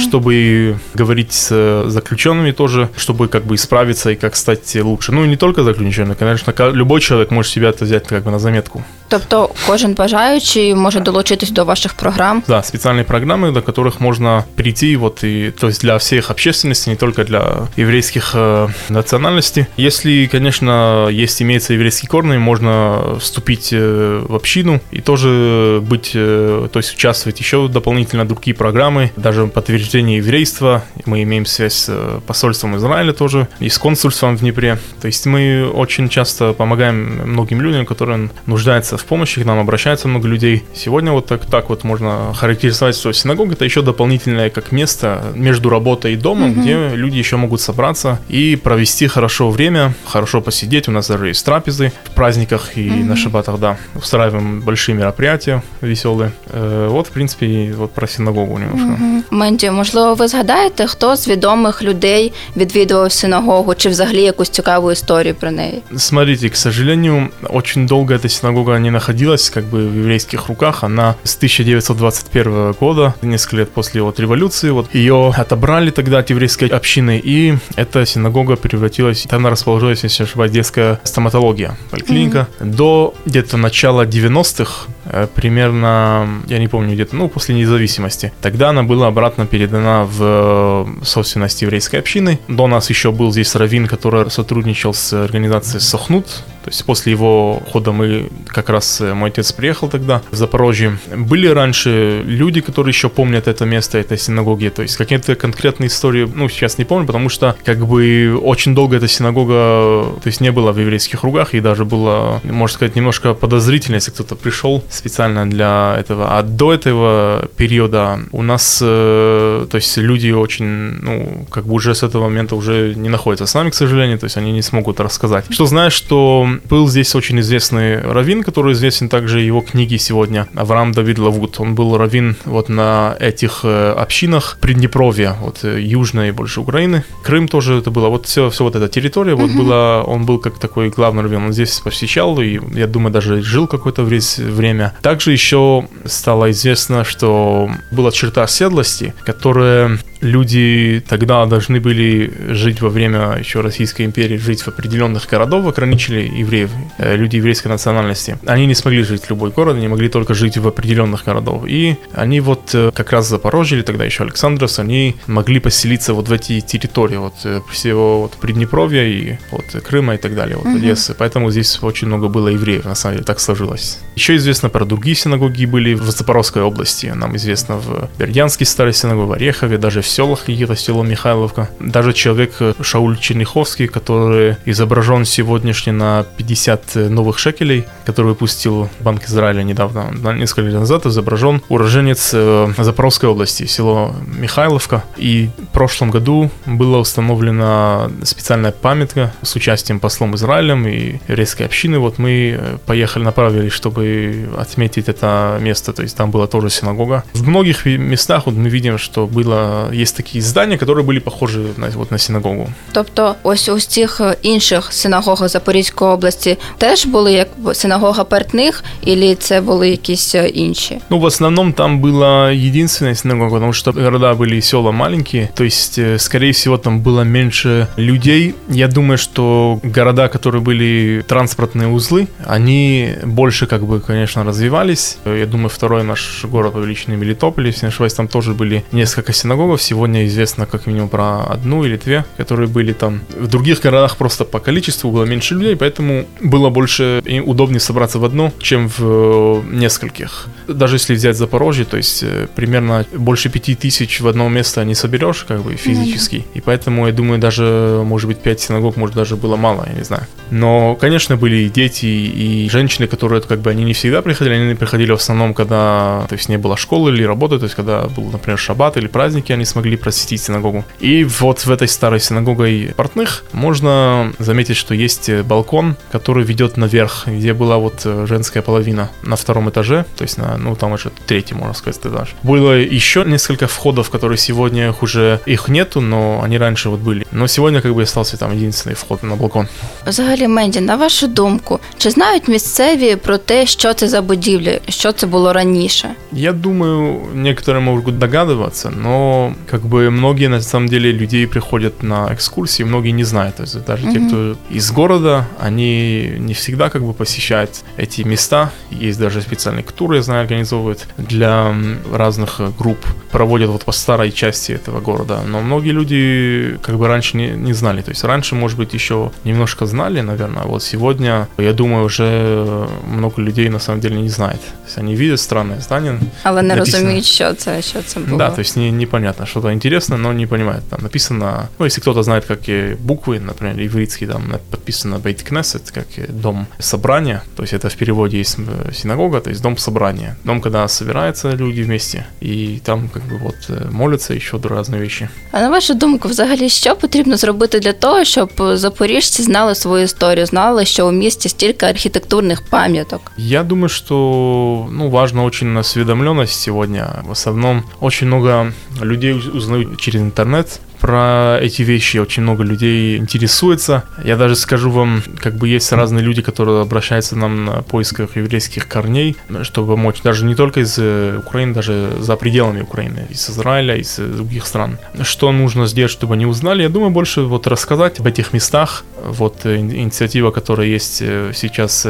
чтобы 0.00 0.76
говорить 0.94 1.32
с 1.32 1.84
заключенными 1.88 2.52
тоже, 2.52 2.88
чтобы 2.96 3.28
как 3.28 3.44
бы 3.44 3.54
исправиться 3.54 4.10
и 4.10 4.16
как 4.16 4.36
стать 4.36 4.74
лучше. 4.76 5.12
Ну 5.12 5.24
и 5.24 5.28
не 5.28 5.36
только 5.36 5.62
заключенные, 5.62 6.14
конечно, 6.14 6.52
любой 6.70 7.00
человек 7.00 7.30
может 7.30 7.52
себя 7.52 7.70
это 7.70 7.84
взять 7.84 8.06
как 8.06 8.22
бы 8.24 8.30
на 8.30 8.38
заметку. 8.38 8.84
Тобто 9.12 9.50
кожен 9.66 9.94
бажаючий 9.94 10.74
може 10.74 11.00
долучитись 11.00 11.50
до 11.50 11.64
ваших 11.64 11.94
програм. 11.94 12.42
Да, 12.48 12.62
специальные 12.62 13.04
программы, 13.04 13.52
до 13.52 13.60
которых 13.60 14.00
можно 14.00 14.44
прийти, 14.56 14.96
вот 14.96 15.22
и, 15.22 15.50
то 15.50 15.66
есть 15.66 15.82
для 15.82 15.98
всех 15.98 16.30
общественности, 16.30 16.88
не 16.88 16.96
только 16.96 17.24
для 17.24 17.68
еврейских 17.76 18.30
э, 18.34 18.68
национальностей. 18.88 19.66
Если, 19.76 20.30
конечно, 20.32 21.08
есть 21.10 21.42
имеется 21.42 21.74
еврейские 21.74 22.08
корни, 22.08 22.38
можно 22.38 23.18
вступить 23.20 23.68
э, 23.72 24.24
в 24.26 24.34
общину 24.34 24.80
и 24.90 25.02
тоже 25.02 25.80
быть, 25.82 26.12
э, 26.14 26.68
то 26.72 26.78
есть 26.78 26.94
участвовать 26.94 27.38
еще 27.38 27.68
дополнительно 27.68 28.24
другие 28.24 28.54
программы, 28.56 29.10
даже 29.16 29.46
подтверждение 29.46 30.16
еврейства. 30.16 30.84
Мы 31.04 31.22
имеем 31.22 31.44
связь 31.44 31.74
с 31.74 31.86
э, 31.90 32.20
посольством 32.26 32.76
Израиля 32.78 33.12
тоже 33.12 33.46
и 33.60 33.68
с 33.68 33.76
консульством 33.76 34.38
в 34.38 34.40
Днепре. 34.40 34.78
То 35.02 35.06
есть 35.08 35.26
мы 35.26 35.70
очень 35.70 36.08
часто 36.08 36.54
помогаем 36.54 37.28
многим 37.28 37.60
людям, 37.60 37.84
которые 37.84 38.30
нуждаются 38.46 38.96
в 38.96 39.01
помощи, 39.07 39.41
к 39.41 39.45
нам 39.45 39.59
обращается 39.59 40.07
много 40.07 40.27
людей. 40.27 40.63
Сегодня 40.73 41.11
вот 41.11 41.25
так, 41.27 41.45
так 41.45 41.69
вот 41.69 41.83
можно 41.83 42.33
характеризовать, 42.33 42.95
что 42.95 43.11
синагога 43.13 43.53
это 43.53 43.65
еще 43.65 43.81
дополнительное 43.81 44.49
как 44.49 44.71
место 44.71 45.23
между 45.35 45.69
работой 45.69 46.13
и 46.13 46.15
домом, 46.15 46.53
где 46.53 46.89
люди 46.89 47.17
еще 47.17 47.37
могут 47.37 47.61
собраться 47.61 48.19
и 48.29 48.55
провести 48.55 49.07
хорошо 49.07 49.49
время, 49.49 49.93
хорошо 50.05 50.41
посидеть. 50.41 50.87
У 50.87 50.91
нас 50.91 51.07
даже 51.07 51.27
есть 51.27 51.45
трапезы 51.45 51.91
в 52.05 52.15
праздниках 52.15 52.77
и 52.77 52.89
на 52.89 53.15
шабатах, 53.15 53.59
да. 53.59 53.77
Устраиваем 53.95 54.61
большие 54.61 54.95
мероприятия 54.95 55.63
веселые. 55.81 56.31
Э, 56.47 56.87
вот, 56.89 57.07
в 57.07 57.11
принципе, 57.11 57.45
и 57.45 57.71
вот 57.71 57.91
про 57.91 58.07
синагогу 58.07 58.59
немножко. 58.59 59.23
Менді, 59.31 59.71
можливо, 59.71 60.13
ви 60.13 60.27
згадаєте, 60.27 60.87
хто 60.87 61.15
з 61.15 61.27
відомих 61.27 61.83
людей 61.83 62.33
відвідував 62.57 63.11
синагогу, 63.11 63.75
чи 63.75 63.89
взагалі 63.89 64.21
якусь 64.21 64.49
цікаву 64.49 64.91
історію 64.91 65.35
про 65.35 65.51
неї? 65.51 65.81
Смотрите, 65.97 66.49
к 66.49 66.55
сожалению, 66.55 67.29
очень 67.49 67.85
долго 67.85 68.13
эта 68.13 68.29
синагога 68.29 68.79
не 68.79 68.90
находилась 68.92 69.50
как 69.50 69.64
бы 69.64 69.88
в 69.88 69.94
еврейских 69.96 70.46
руках. 70.46 70.84
Она 70.84 71.16
с 71.24 71.36
1921 71.36 72.72
года, 72.72 73.14
несколько 73.22 73.56
лет 73.56 73.70
после 73.70 74.02
вот 74.02 74.20
революции, 74.20 74.70
вот 74.70 74.94
ее 74.94 75.32
отобрали 75.36 75.90
тогда 75.90 76.18
от 76.18 76.30
еврейской 76.30 76.68
общины, 76.68 77.20
и 77.22 77.56
эта 77.76 78.06
синагога 78.06 78.56
превратилась, 78.56 79.26
там 79.28 79.46
расположилась, 79.46 80.04
если 80.04 80.22
не 80.22 80.28
ошибаюсь, 80.28 80.52
детская 80.52 81.00
стоматология, 81.04 81.76
поликлиника. 81.90 82.46
До 82.60 83.14
где-то 83.24 83.56
начала 83.56 84.04
90-х, 84.04 84.86
э, 85.01 85.01
примерно, 85.34 86.42
я 86.46 86.58
не 86.58 86.68
помню, 86.68 86.94
где-то, 86.94 87.16
ну, 87.16 87.28
после 87.28 87.54
независимости. 87.54 88.32
Тогда 88.40 88.70
она 88.70 88.82
была 88.82 89.08
обратно 89.08 89.46
передана 89.46 90.04
в 90.04 90.18
э, 90.20 91.04
собственность 91.04 91.62
еврейской 91.62 91.96
общины. 91.96 92.38
До 92.48 92.66
нас 92.66 92.90
еще 92.90 93.12
был 93.12 93.32
здесь 93.32 93.54
раввин, 93.54 93.86
который 93.86 94.30
сотрудничал 94.30 94.94
с 94.94 95.12
организацией 95.12 95.80
Сохнут, 95.80 96.26
то 96.62 96.70
есть 96.70 96.84
после 96.84 97.12
его 97.12 97.60
хода 97.72 97.90
мы 97.90 98.28
как 98.46 98.68
раз 98.68 99.00
э, 99.00 99.14
мой 99.14 99.30
отец 99.30 99.50
приехал 99.52 99.88
тогда 99.88 100.22
в 100.30 100.36
Запорожье. 100.36 100.96
Были 101.14 101.48
раньше 101.48 102.22
люди, 102.24 102.60
которые 102.60 102.92
еще 102.92 103.08
помнят 103.08 103.48
это 103.48 103.64
место, 103.64 103.98
этой 103.98 104.16
синагоги. 104.16 104.68
То 104.68 104.82
есть 104.82 104.96
какие-то 104.96 105.34
конкретные 105.34 105.88
истории, 105.88 106.30
ну, 106.32 106.48
сейчас 106.48 106.78
не 106.78 106.84
помню, 106.84 107.06
потому 107.06 107.28
что 107.28 107.56
как 107.64 107.84
бы 107.84 108.38
очень 108.40 108.76
долго 108.76 108.96
эта 108.96 109.08
синагога, 109.08 110.14
то 110.22 110.26
есть 110.26 110.40
не 110.40 110.52
была 110.52 110.72
в 110.72 110.78
еврейских 110.78 111.20
кругах, 111.20 111.54
и 111.54 111.60
даже 111.60 111.84
было, 111.84 112.40
можно 112.44 112.74
сказать, 112.74 112.94
немножко 112.94 113.34
подозрительно, 113.34 113.96
если 113.96 114.12
кто-то 114.12 114.36
пришел 114.36 114.84
специально 114.92 115.48
для 115.48 115.96
этого. 115.98 116.38
А 116.38 116.42
до 116.42 116.72
этого 116.72 117.48
периода 117.56 118.20
у 118.32 118.42
нас, 118.42 118.80
э, 118.82 119.66
то 119.70 119.76
есть 119.76 119.96
люди 119.96 120.30
очень, 120.30 120.64
ну, 120.64 121.46
как 121.50 121.66
бы 121.66 121.74
уже 121.74 121.94
с 121.94 122.02
этого 122.02 122.24
момента 122.24 122.56
уже 122.56 122.94
не 122.94 123.08
находятся 123.08 123.46
с 123.46 123.54
нами, 123.54 123.70
к 123.70 123.74
сожалению, 123.74 124.18
то 124.18 124.24
есть 124.24 124.36
они 124.36 124.52
не 124.52 124.62
смогут 124.62 125.00
рассказать. 125.00 125.46
Что 125.50 125.66
знаешь, 125.66 125.92
что 125.92 126.48
был 126.68 126.88
здесь 126.88 127.14
очень 127.14 127.40
известный 127.40 128.00
раввин, 128.00 128.42
который 128.42 128.72
известен 128.72 129.08
также 129.08 129.40
его 129.40 129.60
книги 129.60 129.96
сегодня, 129.96 130.46
Авраам 130.54 130.92
Давид 130.92 131.18
Лавуд. 131.18 131.60
Он 131.60 131.74
был 131.74 131.96
раввин 131.96 132.36
вот 132.44 132.68
на 132.68 133.16
этих 133.20 133.60
э, 133.64 133.92
общинах 133.92 134.58
Приднепровья, 134.60 135.36
вот 135.40 135.64
э, 135.64 135.80
южной 135.80 136.32
больше 136.32 136.60
Украины. 136.60 137.04
Крым 137.22 137.48
тоже 137.48 137.78
это 137.78 137.90
было. 137.90 138.08
Вот 138.08 138.26
все, 138.26 138.50
все 138.50 138.64
вот 138.64 138.76
эта 138.76 138.88
территория, 138.88 139.34
вот 139.34 139.50
была, 139.50 140.02
он 140.02 140.26
был 140.26 140.38
как 140.38 140.58
такой 140.58 140.90
главный 140.90 141.22
раввин. 141.22 141.44
Он 141.44 141.52
здесь 141.52 141.80
посещал, 141.80 142.40
и 142.40 142.60
я 142.74 142.86
думаю, 142.86 143.12
даже 143.12 143.42
жил 143.42 143.66
какое-то 143.66 144.02
время. 144.02 144.81
Также 145.02 145.32
еще 145.32 145.88
стало 146.04 146.50
известно, 146.50 147.04
что 147.04 147.70
была 147.90 148.10
черта 148.10 148.42
оседлости, 148.42 149.14
которая 149.24 149.98
люди 150.22 151.02
тогда 151.06 151.44
должны 151.46 151.80
были 151.80 152.32
жить 152.48 152.80
во 152.80 152.88
время 152.88 153.36
еще 153.38 153.60
Российской 153.60 154.02
империи, 154.02 154.36
жить 154.36 154.62
в 154.62 154.68
определенных 154.68 155.28
городах, 155.28 155.66
ограничили 155.66 156.20
евреев, 156.20 156.70
э, 156.98 157.16
люди 157.16 157.36
еврейской 157.36 157.68
национальности. 157.68 158.38
Они 158.46 158.66
не 158.66 158.74
смогли 158.74 159.02
жить 159.02 159.24
в 159.24 159.30
любой 159.30 159.50
город, 159.50 159.76
они 159.76 159.88
могли 159.88 160.08
только 160.08 160.34
жить 160.34 160.56
в 160.56 160.66
определенных 160.66 161.24
городах. 161.24 161.62
И 161.66 161.96
они 162.14 162.40
вот 162.40 162.70
э, 162.74 162.90
как 162.94 163.12
раз 163.12 163.28
Запорожье, 163.28 163.78
или 163.78 163.84
тогда 163.84 164.04
еще 164.04 164.22
Александрос, 164.24 164.78
они 164.78 165.16
могли 165.26 165.60
поселиться 165.60 166.14
вот 166.14 166.28
в 166.28 166.32
эти 166.32 166.60
территории, 166.60 167.16
вот 167.16 167.34
э, 167.44 167.60
всего 167.70 168.22
вот 168.22 168.32
Приднепровья 168.32 169.04
и 169.04 169.36
вот 169.50 169.64
Крыма 169.82 170.14
и 170.14 170.18
так 170.18 170.34
далее, 170.34 170.56
вот 170.56 170.66
угу. 170.66 170.76
Одессы. 170.76 171.14
Поэтому 171.18 171.50
здесь 171.50 171.82
очень 171.82 172.06
много 172.06 172.28
было 172.28 172.48
евреев, 172.48 172.84
на 172.84 172.94
самом 172.94 173.16
деле, 173.16 173.24
так 173.24 173.40
сложилось. 173.40 173.98
Еще 174.14 174.36
известно 174.36 174.68
про 174.68 174.84
другие 174.84 175.16
синагоги 175.16 175.66
были 175.66 175.94
в 175.94 176.10
Запорожской 176.10 176.62
области. 176.62 177.06
Нам 177.06 177.36
известно 177.36 177.76
в 177.76 178.08
Бердянске 178.18 178.64
старой 178.64 178.92
синагоге, 178.92 179.26
в 179.26 179.32
Орехове, 179.32 179.78
даже 179.78 180.00
в 180.00 180.06
селах 180.12 180.40
каких-то, 180.40 180.76
село 180.76 181.02
Михайловка. 181.02 181.68
Даже 181.80 182.12
человек 182.12 182.54
э, 182.60 182.74
Шауль 182.80 183.18
Черняховский, 183.18 183.86
который 183.86 184.56
изображен 184.64 185.24
сегодняшний 185.24 185.92
на 185.92 186.24
50 186.36 186.94
новых 187.10 187.38
шекелей, 187.38 187.86
который 188.04 188.28
выпустил 188.28 188.88
Банк 189.00 189.24
Израиля 189.24 189.62
недавно, 189.62 190.10
несколько 190.34 190.62
лет 190.62 190.74
назад, 190.74 191.06
изображен 191.06 191.62
уроженец 191.68 192.30
э, 192.34 192.72
Запорожской 192.78 193.28
области, 193.28 193.66
село 193.66 194.14
Михайловка. 194.26 195.04
И 195.16 195.50
в 195.58 195.72
прошлом 195.72 196.10
году 196.10 196.50
была 196.66 196.98
установлена 196.98 198.10
специальная 198.22 198.72
памятка 198.72 199.32
с 199.42 199.54
участием 199.56 200.00
послом 200.00 200.34
Израилем 200.34 200.86
и 200.86 201.20
еврейской 201.28 201.64
общины. 201.64 201.98
Вот 201.98 202.18
мы 202.18 202.56
э, 202.58 202.78
поехали, 202.86 203.24
направились, 203.24 203.72
чтобы 203.72 204.48
отметить 204.56 205.08
это 205.08 205.58
место. 205.60 205.92
То 205.92 206.02
есть 206.02 206.16
там 206.16 206.30
была 206.30 206.46
тоже 206.46 206.70
синагога. 206.70 207.24
В 207.32 207.48
многих 207.48 207.86
местах 207.86 208.46
вот 208.46 208.54
мы 208.54 208.68
видим, 208.68 208.98
что 208.98 209.26
было, 209.26 209.90
есть 210.01 210.17
такие 210.17 210.41
здання, 210.41 210.77
які 210.81 210.85
були 210.85 211.19
похожі 211.19 211.59
на 211.77 211.87
от, 211.99 212.11
на 212.11 212.17
синагогу. 212.17 212.69
Тобто, 212.91 213.35
ось 213.43 213.69
у 213.69 213.79
цих 213.79 214.21
інших 214.41 214.93
синагогах 214.93 215.49
Запорізької 215.49 216.11
області 216.11 216.57
теж 216.77 217.05
були 217.05 217.33
як 217.33 217.47
синагога 217.73 218.23
пертних, 218.23 218.83
или 219.07 219.35
це 219.35 219.61
були 219.61 219.89
якісь 219.89 220.35
інші? 220.53 220.99
Ну, 221.09 221.19
в 221.19 221.25
основном 221.25 221.73
там 221.73 222.01
была 222.01 222.51
единственная 222.51 223.15
синагога, 223.15 223.53
потому 223.53 223.73
что 223.73 223.91
города 223.91 224.33
были 224.33 224.61
села 224.61 224.91
маленькие, 224.91 225.49
то 225.53 225.63
есть, 225.63 225.99
скорее 226.17 226.51
всего, 226.51 226.77
там 226.77 227.01
было 227.01 227.23
меньше 227.23 227.87
людей. 227.97 228.53
Я 228.69 228.87
думаю, 228.87 229.17
что 229.17 229.79
города, 229.83 230.27
которые 230.27 230.61
были 230.61 231.23
транспортные 231.27 231.87
узлы, 231.87 232.27
они 232.45 233.15
больше, 233.23 233.67
как 233.67 233.83
бы, 233.83 233.99
конечно, 233.99 234.43
развивались. 234.43 235.17
Я 235.25 235.45
думаю, 235.45 235.69
второй 235.69 236.03
наш 236.03 236.45
город 236.45 236.75
увеличенный 236.75 237.17
Мелитополь, 237.17 237.67
если 237.67 237.85
не 237.85 237.89
ошибаюсь, 237.89 238.13
там 238.13 238.27
тоже 238.27 238.53
были 238.53 238.83
несколько 238.91 239.33
синагогов. 239.33 239.81
Сегодня 239.92 240.24
известно 240.24 240.64
как 240.64 240.86
минимум 240.86 241.10
про 241.10 241.44
одну 241.44 241.84
или 241.84 241.98
две, 241.98 242.24
которые 242.38 242.66
были 242.66 242.94
там. 242.94 243.20
В 243.38 243.46
других 243.46 243.80
городах 243.80 244.16
просто 244.16 244.46
по 244.46 244.58
количеству 244.58 245.10
было 245.10 245.24
меньше 245.24 245.54
людей, 245.54 245.76
поэтому 245.76 246.24
было 246.40 246.70
больше 246.70 247.22
и 247.26 247.40
удобнее 247.40 247.78
собраться 247.78 248.18
в 248.18 248.24
одну, 248.24 248.54
чем 248.58 248.88
в 248.88 249.00
э, 249.00 249.62
нескольких. 249.70 250.46
Даже 250.66 250.96
если 250.96 251.14
взять 251.14 251.36
Запорожье, 251.36 251.84
то 251.84 251.98
есть 251.98 252.22
э, 252.22 252.46
примерно 252.54 253.04
больше 253.12 253.50
пяти 253.50 253.74
тысяч 253.74 254.22
в 254.22 254.28
одно 254.28 254.48
место 254.48 254.82
не 254.82 254.94
соберешь, 254.94 255.44
как 255.46 255.60
бы 255.60 255.76
физически. 255.76 256.36
Mm-hmm. 256.36 256.54
И 256.54 256.60
поэтому, 256.62 257.06
я 257.06 257.12
думаю, 257.12 257.38
даже, 257.38 258.00
может 258.02 258.28
быть, 258.28 258.38
пять 258.38 258.60
синагог, 258.60 258.96
может, 258.96 259.14
даже 259.14 259.36
было 259.36 259.56
мало, 259.56 259.84
я 259.86 259.92
не 259.92 260.04
знаю. 260.04 260.26
Но, 260.50 260.94
конечно, 260.94 261.36
были 261.36 261.56
и 261.56 261.68
дети, 261.68 262.06
и 262.06 262.70
женщины, 262.70 263.06
которые, 263.08 263.42
как 263.42 263.60
бы, 263.60 263.68
они 263.68 263.84
не 263.84 263.92
всегда 263.92 264.22
приходили, 264.22 264.54
они 264.54 264.74
приходили 264.74 265.10
в 265.10 265.16
основном, 265.16 265.52
когда, 265.52 266.24
то 266.30 266.34
есть, 266.34 266.48
не 266.48 266.56
было 266.56 266.78
школы 266.78 267.10
или 267.10 267.24
работы, 267.24 267.58
то 267.58 267.64
есть, 267.64 267.74
когда 267.74 268.04
был, 268.04 268.30
например, 268.30 268.58
шаббат 268.58 268.96
или 268.96 269.06
праздники, 269.06 269.52
они 269.52 269.64
смогли 269.64 269.81
просветить 269.97 270.41
синагогу. 270.41 270.83
И 270.99 271.23
вот 271.23 271.65
в 271.65 271.71
этой 271.71 271.87
старой 271.87 272.19
синагогой 272.19 272.93
портных 272.95 273.43
можно 273.53 274.33
заметить, 274.39 274.77
что 274.77 274.93
есть 274.93 275.31
балкон, 275.43 275.95
который 276.11 276.43
ведет 276.43 276.77
наверх, 276.77 277.27
где 277.27 277.53
была 277.53 277.77
вот 277.77 278.01
э, 278.05 278.25
женская 278.27 278.61
половина 278.61 279.09
на 279.23 279.35
втором 279.35 279.69
этаже, 279.69 280.05
то 280.17 280.23
есть 280.23 280.37
на, 280.37 280.57
ну 280.57 280.75
там 280.75 280.91
уже 280.91 281.11
третий, 281.25 281.55
можно 281.55 281.73
сказать, 281.73 281.99
этаж. 282.05 282.35
Было 282.43 282.71
еще 282.71 283.23
несколько 283.25 283.67
входов, 283.67 284.09
которые 284.09 284.37
сегодня 284.37 284.89
их 284.89 285.03
уже 285.03 285.39
их 285.45 285.67
нету, 285.67 286.01
но 286.01 286.41
они 286.43 286.57
раньше 286.57 286.89
вот 286.89 286.99
были. 286.99 287.25
Но 287.31 287.47
сегодня 287.47 287.81
как 287.81 287.93
бы 287.93 288.01
остался 288.01 288.37
там 288.37 288.51
единственный 288.51 288.95
вход 288.95 289.23
на 289.23 289.35
балкон. 289.35 289.67
Взагалі, 290.07 290.47
Менді, 290.47 290.81
на 290.81 290.95
вашу 290.95 291.27
думку, 291.27 291.79
чи 291.97 292.09
знають 292.09 292.47
місцеві 292.47 293.15
про 293.15 293.37
те, 293.37 293.65
що 293.65 293.93
це 293.93 294.07
за 294.07 294.21
будівлі, 294.21 294.81
що 294.89 295.11
це 295.11 295.27
було 295.27 295.53
раніше? 295.53 296.09
Я 296.31 296.53
думаю, 296.53 297.21
некоторые 297.35 297.79
могут 297.79 298.19
догадываться, 298.19 298.89
но 298.89 299.53
как 299.68 299.82
бы 299.82 300.10
многие 300.10 300.48
на 300.48 300.60
самом 300.60 300.88
деле 300.88 301.12
людей 301.12 301.46
приходят 301.46 302.02
на 302.02 302.32
экскурсии, 302.32 302.82
многие 302.82 303.10
не 303.10 303.24
знают. 303.24 303.56
То 303.56 303.62
есть 303.62 303.84
даже 303.84 304.06
mm-hmm. 304.06 304.12
те, 304.12 304.26
кто 304.26 304.56
из 304.70 304.90
города, 304.92 305.48
они 305.58 306.34
не 306.38 306.54
всегда 306.54 306.90
как 306.90 307.02
бы 307.04 307.12
посещают 307.12 307.84
эти 307.96 308.22
места. 308.22 308.70
Есть 308.90 309.18
даже 309.18 309.40
специальные 309.40 309.84
туры, 309.84 310.16
я 310.16 310.22
знаю, 310.22 310.42
организовывают 310.42 311.06
для 311.16 311.74
разных 312.12 312.60
групп, 312.78 312.98
проводят 313.32 313.70
вот 313.70 313.84
по 313.84 313.92
старой 313.92 314.30
части 314.32 314.72
этого 314.72 315.00
города. 315.00 315.40
Но 315.46 315.60
многие 315.60 315.92
люди 315.92 316.78
как 316.82 316.96
бы 316.96 317.08
раньше 317.08 317.36
не, 317.36 317.48
не 317.50 317.72
знали. 317.72 318.02
То 318.02 318.10
есть 318.10 318.24
раньше, 318.24 318.54
может 318.54 318.78
быть, 318.78 318.94
еще 318.94 319.30
немножко 319.44 319.86
знали, 319.86 320.22
наверное. 320.22 320.62
А 320.62 320.66
вот 320.66 320.82
сегодня, 320.82 321.48
я 321.58 321.72
думаю, 321.72 322.04
уже 322.04 322.86
много 323.06 323.42
людей 323.42 323.68
на 323.68 323.80
самом 323.80 324.00
деле 324.00 324.16
не 324.16 324.28
знает. 324.28 324.60
То 324.60 324.86
есть 324.86 324.98
они 324.98 325.16
видят 325.16 325.40
странное 325.40 325.80
здание. 325.80 326.18
Але 326.42 326.62
не 326.62 326.76
розуміють, 326.76 327.24
що 327.24 327.54
це, 327.54 327.82
що 327.82 328.02
це 328.02 328.20
було. 328.20 328.38
Да, 328.38 328.50
то 328.50 328.60
есть 328.60 328.76
не, 328.76 328.92
непонятно, 328.92 329.46
что-то 329.46 329.72
интересно, 329.72 330.18
но 330.18 330.32
не 330.32 330.46
понимают. 330.46 330.84
Там 330.90 331.00
написано, 331.02 331.68
ну, 331.78 331.86
если 331.86 332.00
кто-то 332.00 332.22
знает, 332.22 332.44
как 332.44 332.58
буквы, 332.98 333.40
например, 333.40 333.80
ивритские, 333.86 334.30
там 334.30 334.42
подписано 334.70 335.18
Бейт 335.18 335.42
Кнессет, 335.42 335.90
как 335.90 336.06
дом 336.28 336.66
собрания, 336.78 337.42
то 337.56 337.62
есть 337.62 337.74
это 337.74 337.88
в 337.88 337.96
переводе 337.96 338.38
есть 338.38 338.58
э, 338.58 338.92
синагога, 338.92 339.40
то 339.40 339.50
есть 339.50 339.62
дом 339.62 339.76
собрания. 339.76 340.36
Дом, 340.44 340.60
когда 340.60 340.88
собираются 340.88 341.56
люди 341.56 341.82
вместе, 341.82 342.26
и 342.40 342.80
там 342.84 343.08
как 343.08 343.21
бы 343.21 343.37
вот 343.37 343.55
э, 343.69 343.91
молятся 343.91 344.33
еще 344.33 344.57
до 344.57 344.69
разные 344.69 345.01
вещи. 345.01 345.29
А 345.51 345.61
на 345.61 345.69
вашу 345.69 345.93
думку, 345.93 346.27
взагалі, 346.27 346.69
що 346.69 346.95
потрібно 346.95 347.37
зробити 347.37 347.79
для 347.79 347.93
того, 347.93 348.23
щоб 348.23 348.51
запоріжці 348.73 349.43
знали 349.43 349.75
свою 349.75 350.03
історію, 350.03 350.45
знали, 350.45 350.85
що 350.85 351.07
у 351.07 351.11
місті 351.11 351.49
стільки 351.49 351.85
архітектурних 351.85 352.61
пам'яток? 352.61 353.31
Я 353.37 353.63
думаю, 353.63 353.89
что 353.89 354.87
ну, 354.91 355.09
важно 355.09 355.43
очень 355.43 355.77
осведомленность 355.77 356.59
сегодня. 356.59 357.23
В 357.27 357.31
основном 357.31 357.83
очень 357.99 358.27
много 358.27 358.73
людей 359.01 359.33
узнают 359.33 359.97
через 359.99 360.21
интернет 360.21 360.79
Про 361.02 361.58
эти 361.60 361.82
вещи 361.82 362.18
очень 362.18 362.44
много 362.44 362.62
людей 362.62 363.18
интересуется. 363.18 364.04
Я 364.24 364.36
даже 364.36 364.54
скажу 364.54 364.88
вам, 364.88 365.20
как 365.38 365.56
бы 365.56 365.68
есть 365.68 365.90
разные 365.90 366.24
люди, 366.24 366.42
которые 366.42 366.80
обращаются 366.80 367.36
нам 367.36 367.64
на 367.64 367.82
поисках 367.82 368.36
еврейских 368.36 368.86
корней, 368.86 369.36
чтобы 369.62 369.94
помочь. 369.94 370.22
Даже 370.22 370.44
не 370.44 370.54
только 370.54 370.80
из 370.80 370.96
э, 370.98 371.38
Украины, 371.38 371.74
даже 371.74 372.12
за 372.20 372.36
пределами 372.36 372.82
Украины, 372.82 373.26
из 373.30 373.50
Израиля, 373.50 373.96
из 373.96 374.16
других 374.16 374.64
стран. 374.64 374.98
Что 375.22 375.50
нужно 375.50 375.86
сделать, 375.86 376.12
чтобы 376.12 376.34
они 376.34 376.46
узнали? 376.46 376.82
Я 376.82 376.88
думаю, 376.88 377.10
больше 377.10 377.42
вот 377.42 377.66
рассказать 377.66 378.20
об 378.20 378.28
этих 378.28 378.52
местах 378.52 379.04
Вот 379.23 379.65
э, 379.65 379.77
инициатива, 379.77 380.51
которая 380.51 380.87
есть 380.87 381.17
сейчас, 381.17 382.07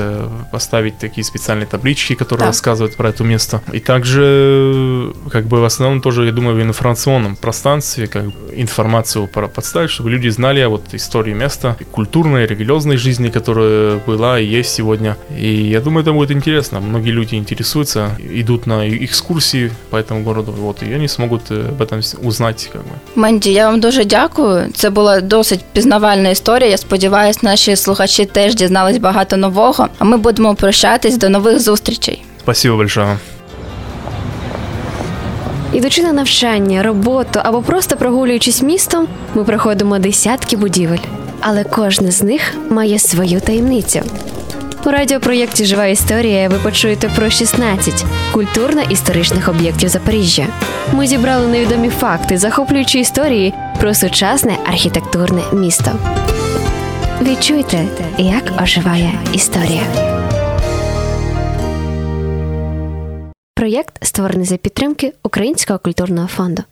поставить 0.52 0.98
такие 1.00 1.24
специальные 1.24 1.68
таблички, 1.68 2.16
которые 2.16 2.46
да. 2.46 2.48
рассказывают 2.48 2.96
про 2.96 3.10
это 3.10 3.24
место. 3.24 3.62
И 3.74 3.80
также, 3.80 5.14
как 5.32 5.46
бы 5.46 5.62
в 5.62 5.66
основном 5.66 6.02
тоже, 6.02 6.26
я 6.26 6.32
думаю, 6.32 6.56
в 6.56 6.62
информационном 6.62 7.36
пространстве, 7.36 8.08
как 8.08 8.26
информация 8.56 8.88
информацию 8.88 9.28
подставить, 9.28 9.90
чтобы 9.90 10.12
люди 10.12 10.30
знали 10.30 10.62
о 10.62 10.70
вот 10.70 10.94
истории 10.94 11.34
места, 11.34 11.76
культурной, 11.92 12.46
религиозной 12.46 12.98
жизни, 12.98 13.30
которая 13.30 14.00
была 14.08 14.40
и 14.40 14.46
есть 14.46 14.70
сегодня. 14.70 15.16
И 15.40 15.70
я 15.72 15.82
думаю, 15.82 16.04
это 16.04 16.14
будет 16.14 16.32
интересно. 16.32 16.80
Многие 16.80 17.12
люди 17.12 17.36
интересуются, 17.36 18.10
идут 18.20 18.68
на 18.68 18.88
экскурсии 18.88 19.72
по 19.90 19.98
этому 19.98 20.24
городу, 20.24 20.52
вот, 20.52 20.84
и 20.84 20.94
они 20.94 21.08
смогут 21.08 21.42
э, 21.52 21.70
об 21.70 21.82
этом 21.82 22.02
узнать. 22.24 22.70
Как 22.74 22.82
бы. 22.82 22.92
Менді, 23.16 23.52
я 23.52 23.70
вам 23.70 23.80
дуже 23.80 24.06
дякую. 24.06 24.72
Це 24.74 24.90
була 24.90 25.22
досить 25.22 25.60
пізнавальна 25.74 26.30
історія. 26.30 26.70
Я 26.70 26.78
сподіваюся, 26.78 27.01
наші 27.43 27.77
слухачі 27.77 28.25
теж 28.25 28.55
дізнались 28.55 28.99
багато 28.99 29.37
нового. 29.37 29.89
А 29.99 30.05
ми 30.05 30.17
будемо 30.17 30.55
прощатись 30.55 31.17
до 31.17 31.29
нових 31.29 31.61
зустрічей. 31.61 32.23
Спасибо 32.41 32.77
большое. 32.77 33.19
Ідучи 35.73 36.03
на 36.03 36.13
навчання, 36.13 36.83
роботу 36.83 37.41
або 37.43 37.63
просто 37.63 37.97
прогулюючись 37.97 38.63
містом, 38.63 39.07
ми 39.35 39.45
проходимо 39.45 39.99
десятки 39.99 40.57
будівель, 40.57 40.99
але 41.41 41.65
кожна 41.65 42.11
з 42.11 42.23
них 42.23 42.43
має 42.71 42.99
свою 42.99 43.41
таємницю. 43.41 44.01
У 44.87 44.91
радіопроєкті 44.91 45.65
Жива 45.65 45.87
історія 45.87 46.49
ви 46.49 46.59
почуєте 46.59 47.09
про 47.09 47.31
16 47.31 48.05
культурно-історичних 48.33 49.49
об'єктів 49.49 49.89
Запоріжжя. 49.89 50.47
Ми 50.93 51.07
зібрали 51.07 51.47
невідомі 51.47 51.89
факти, 51.89 52.39
захоплюючі 52.39 53.01
історії 53.01 53.55
про 53.81 53.95
сучасне 53.95 54.57
архітектурне 54.67 55.43
місто. 55.53 55.91
Відчуйте, 57.22 57.86
як 58.18 58.62
оживає 58.62 59.14
історія. 59.34 59.84
Проєкт 63.56 64.06
створений 64.06 64.46
за 64.46 64.58
підтримки 64.58 65.14
Українського 65.24 65.80
культурного 65.80 66.28
фонду. 66.28 66.64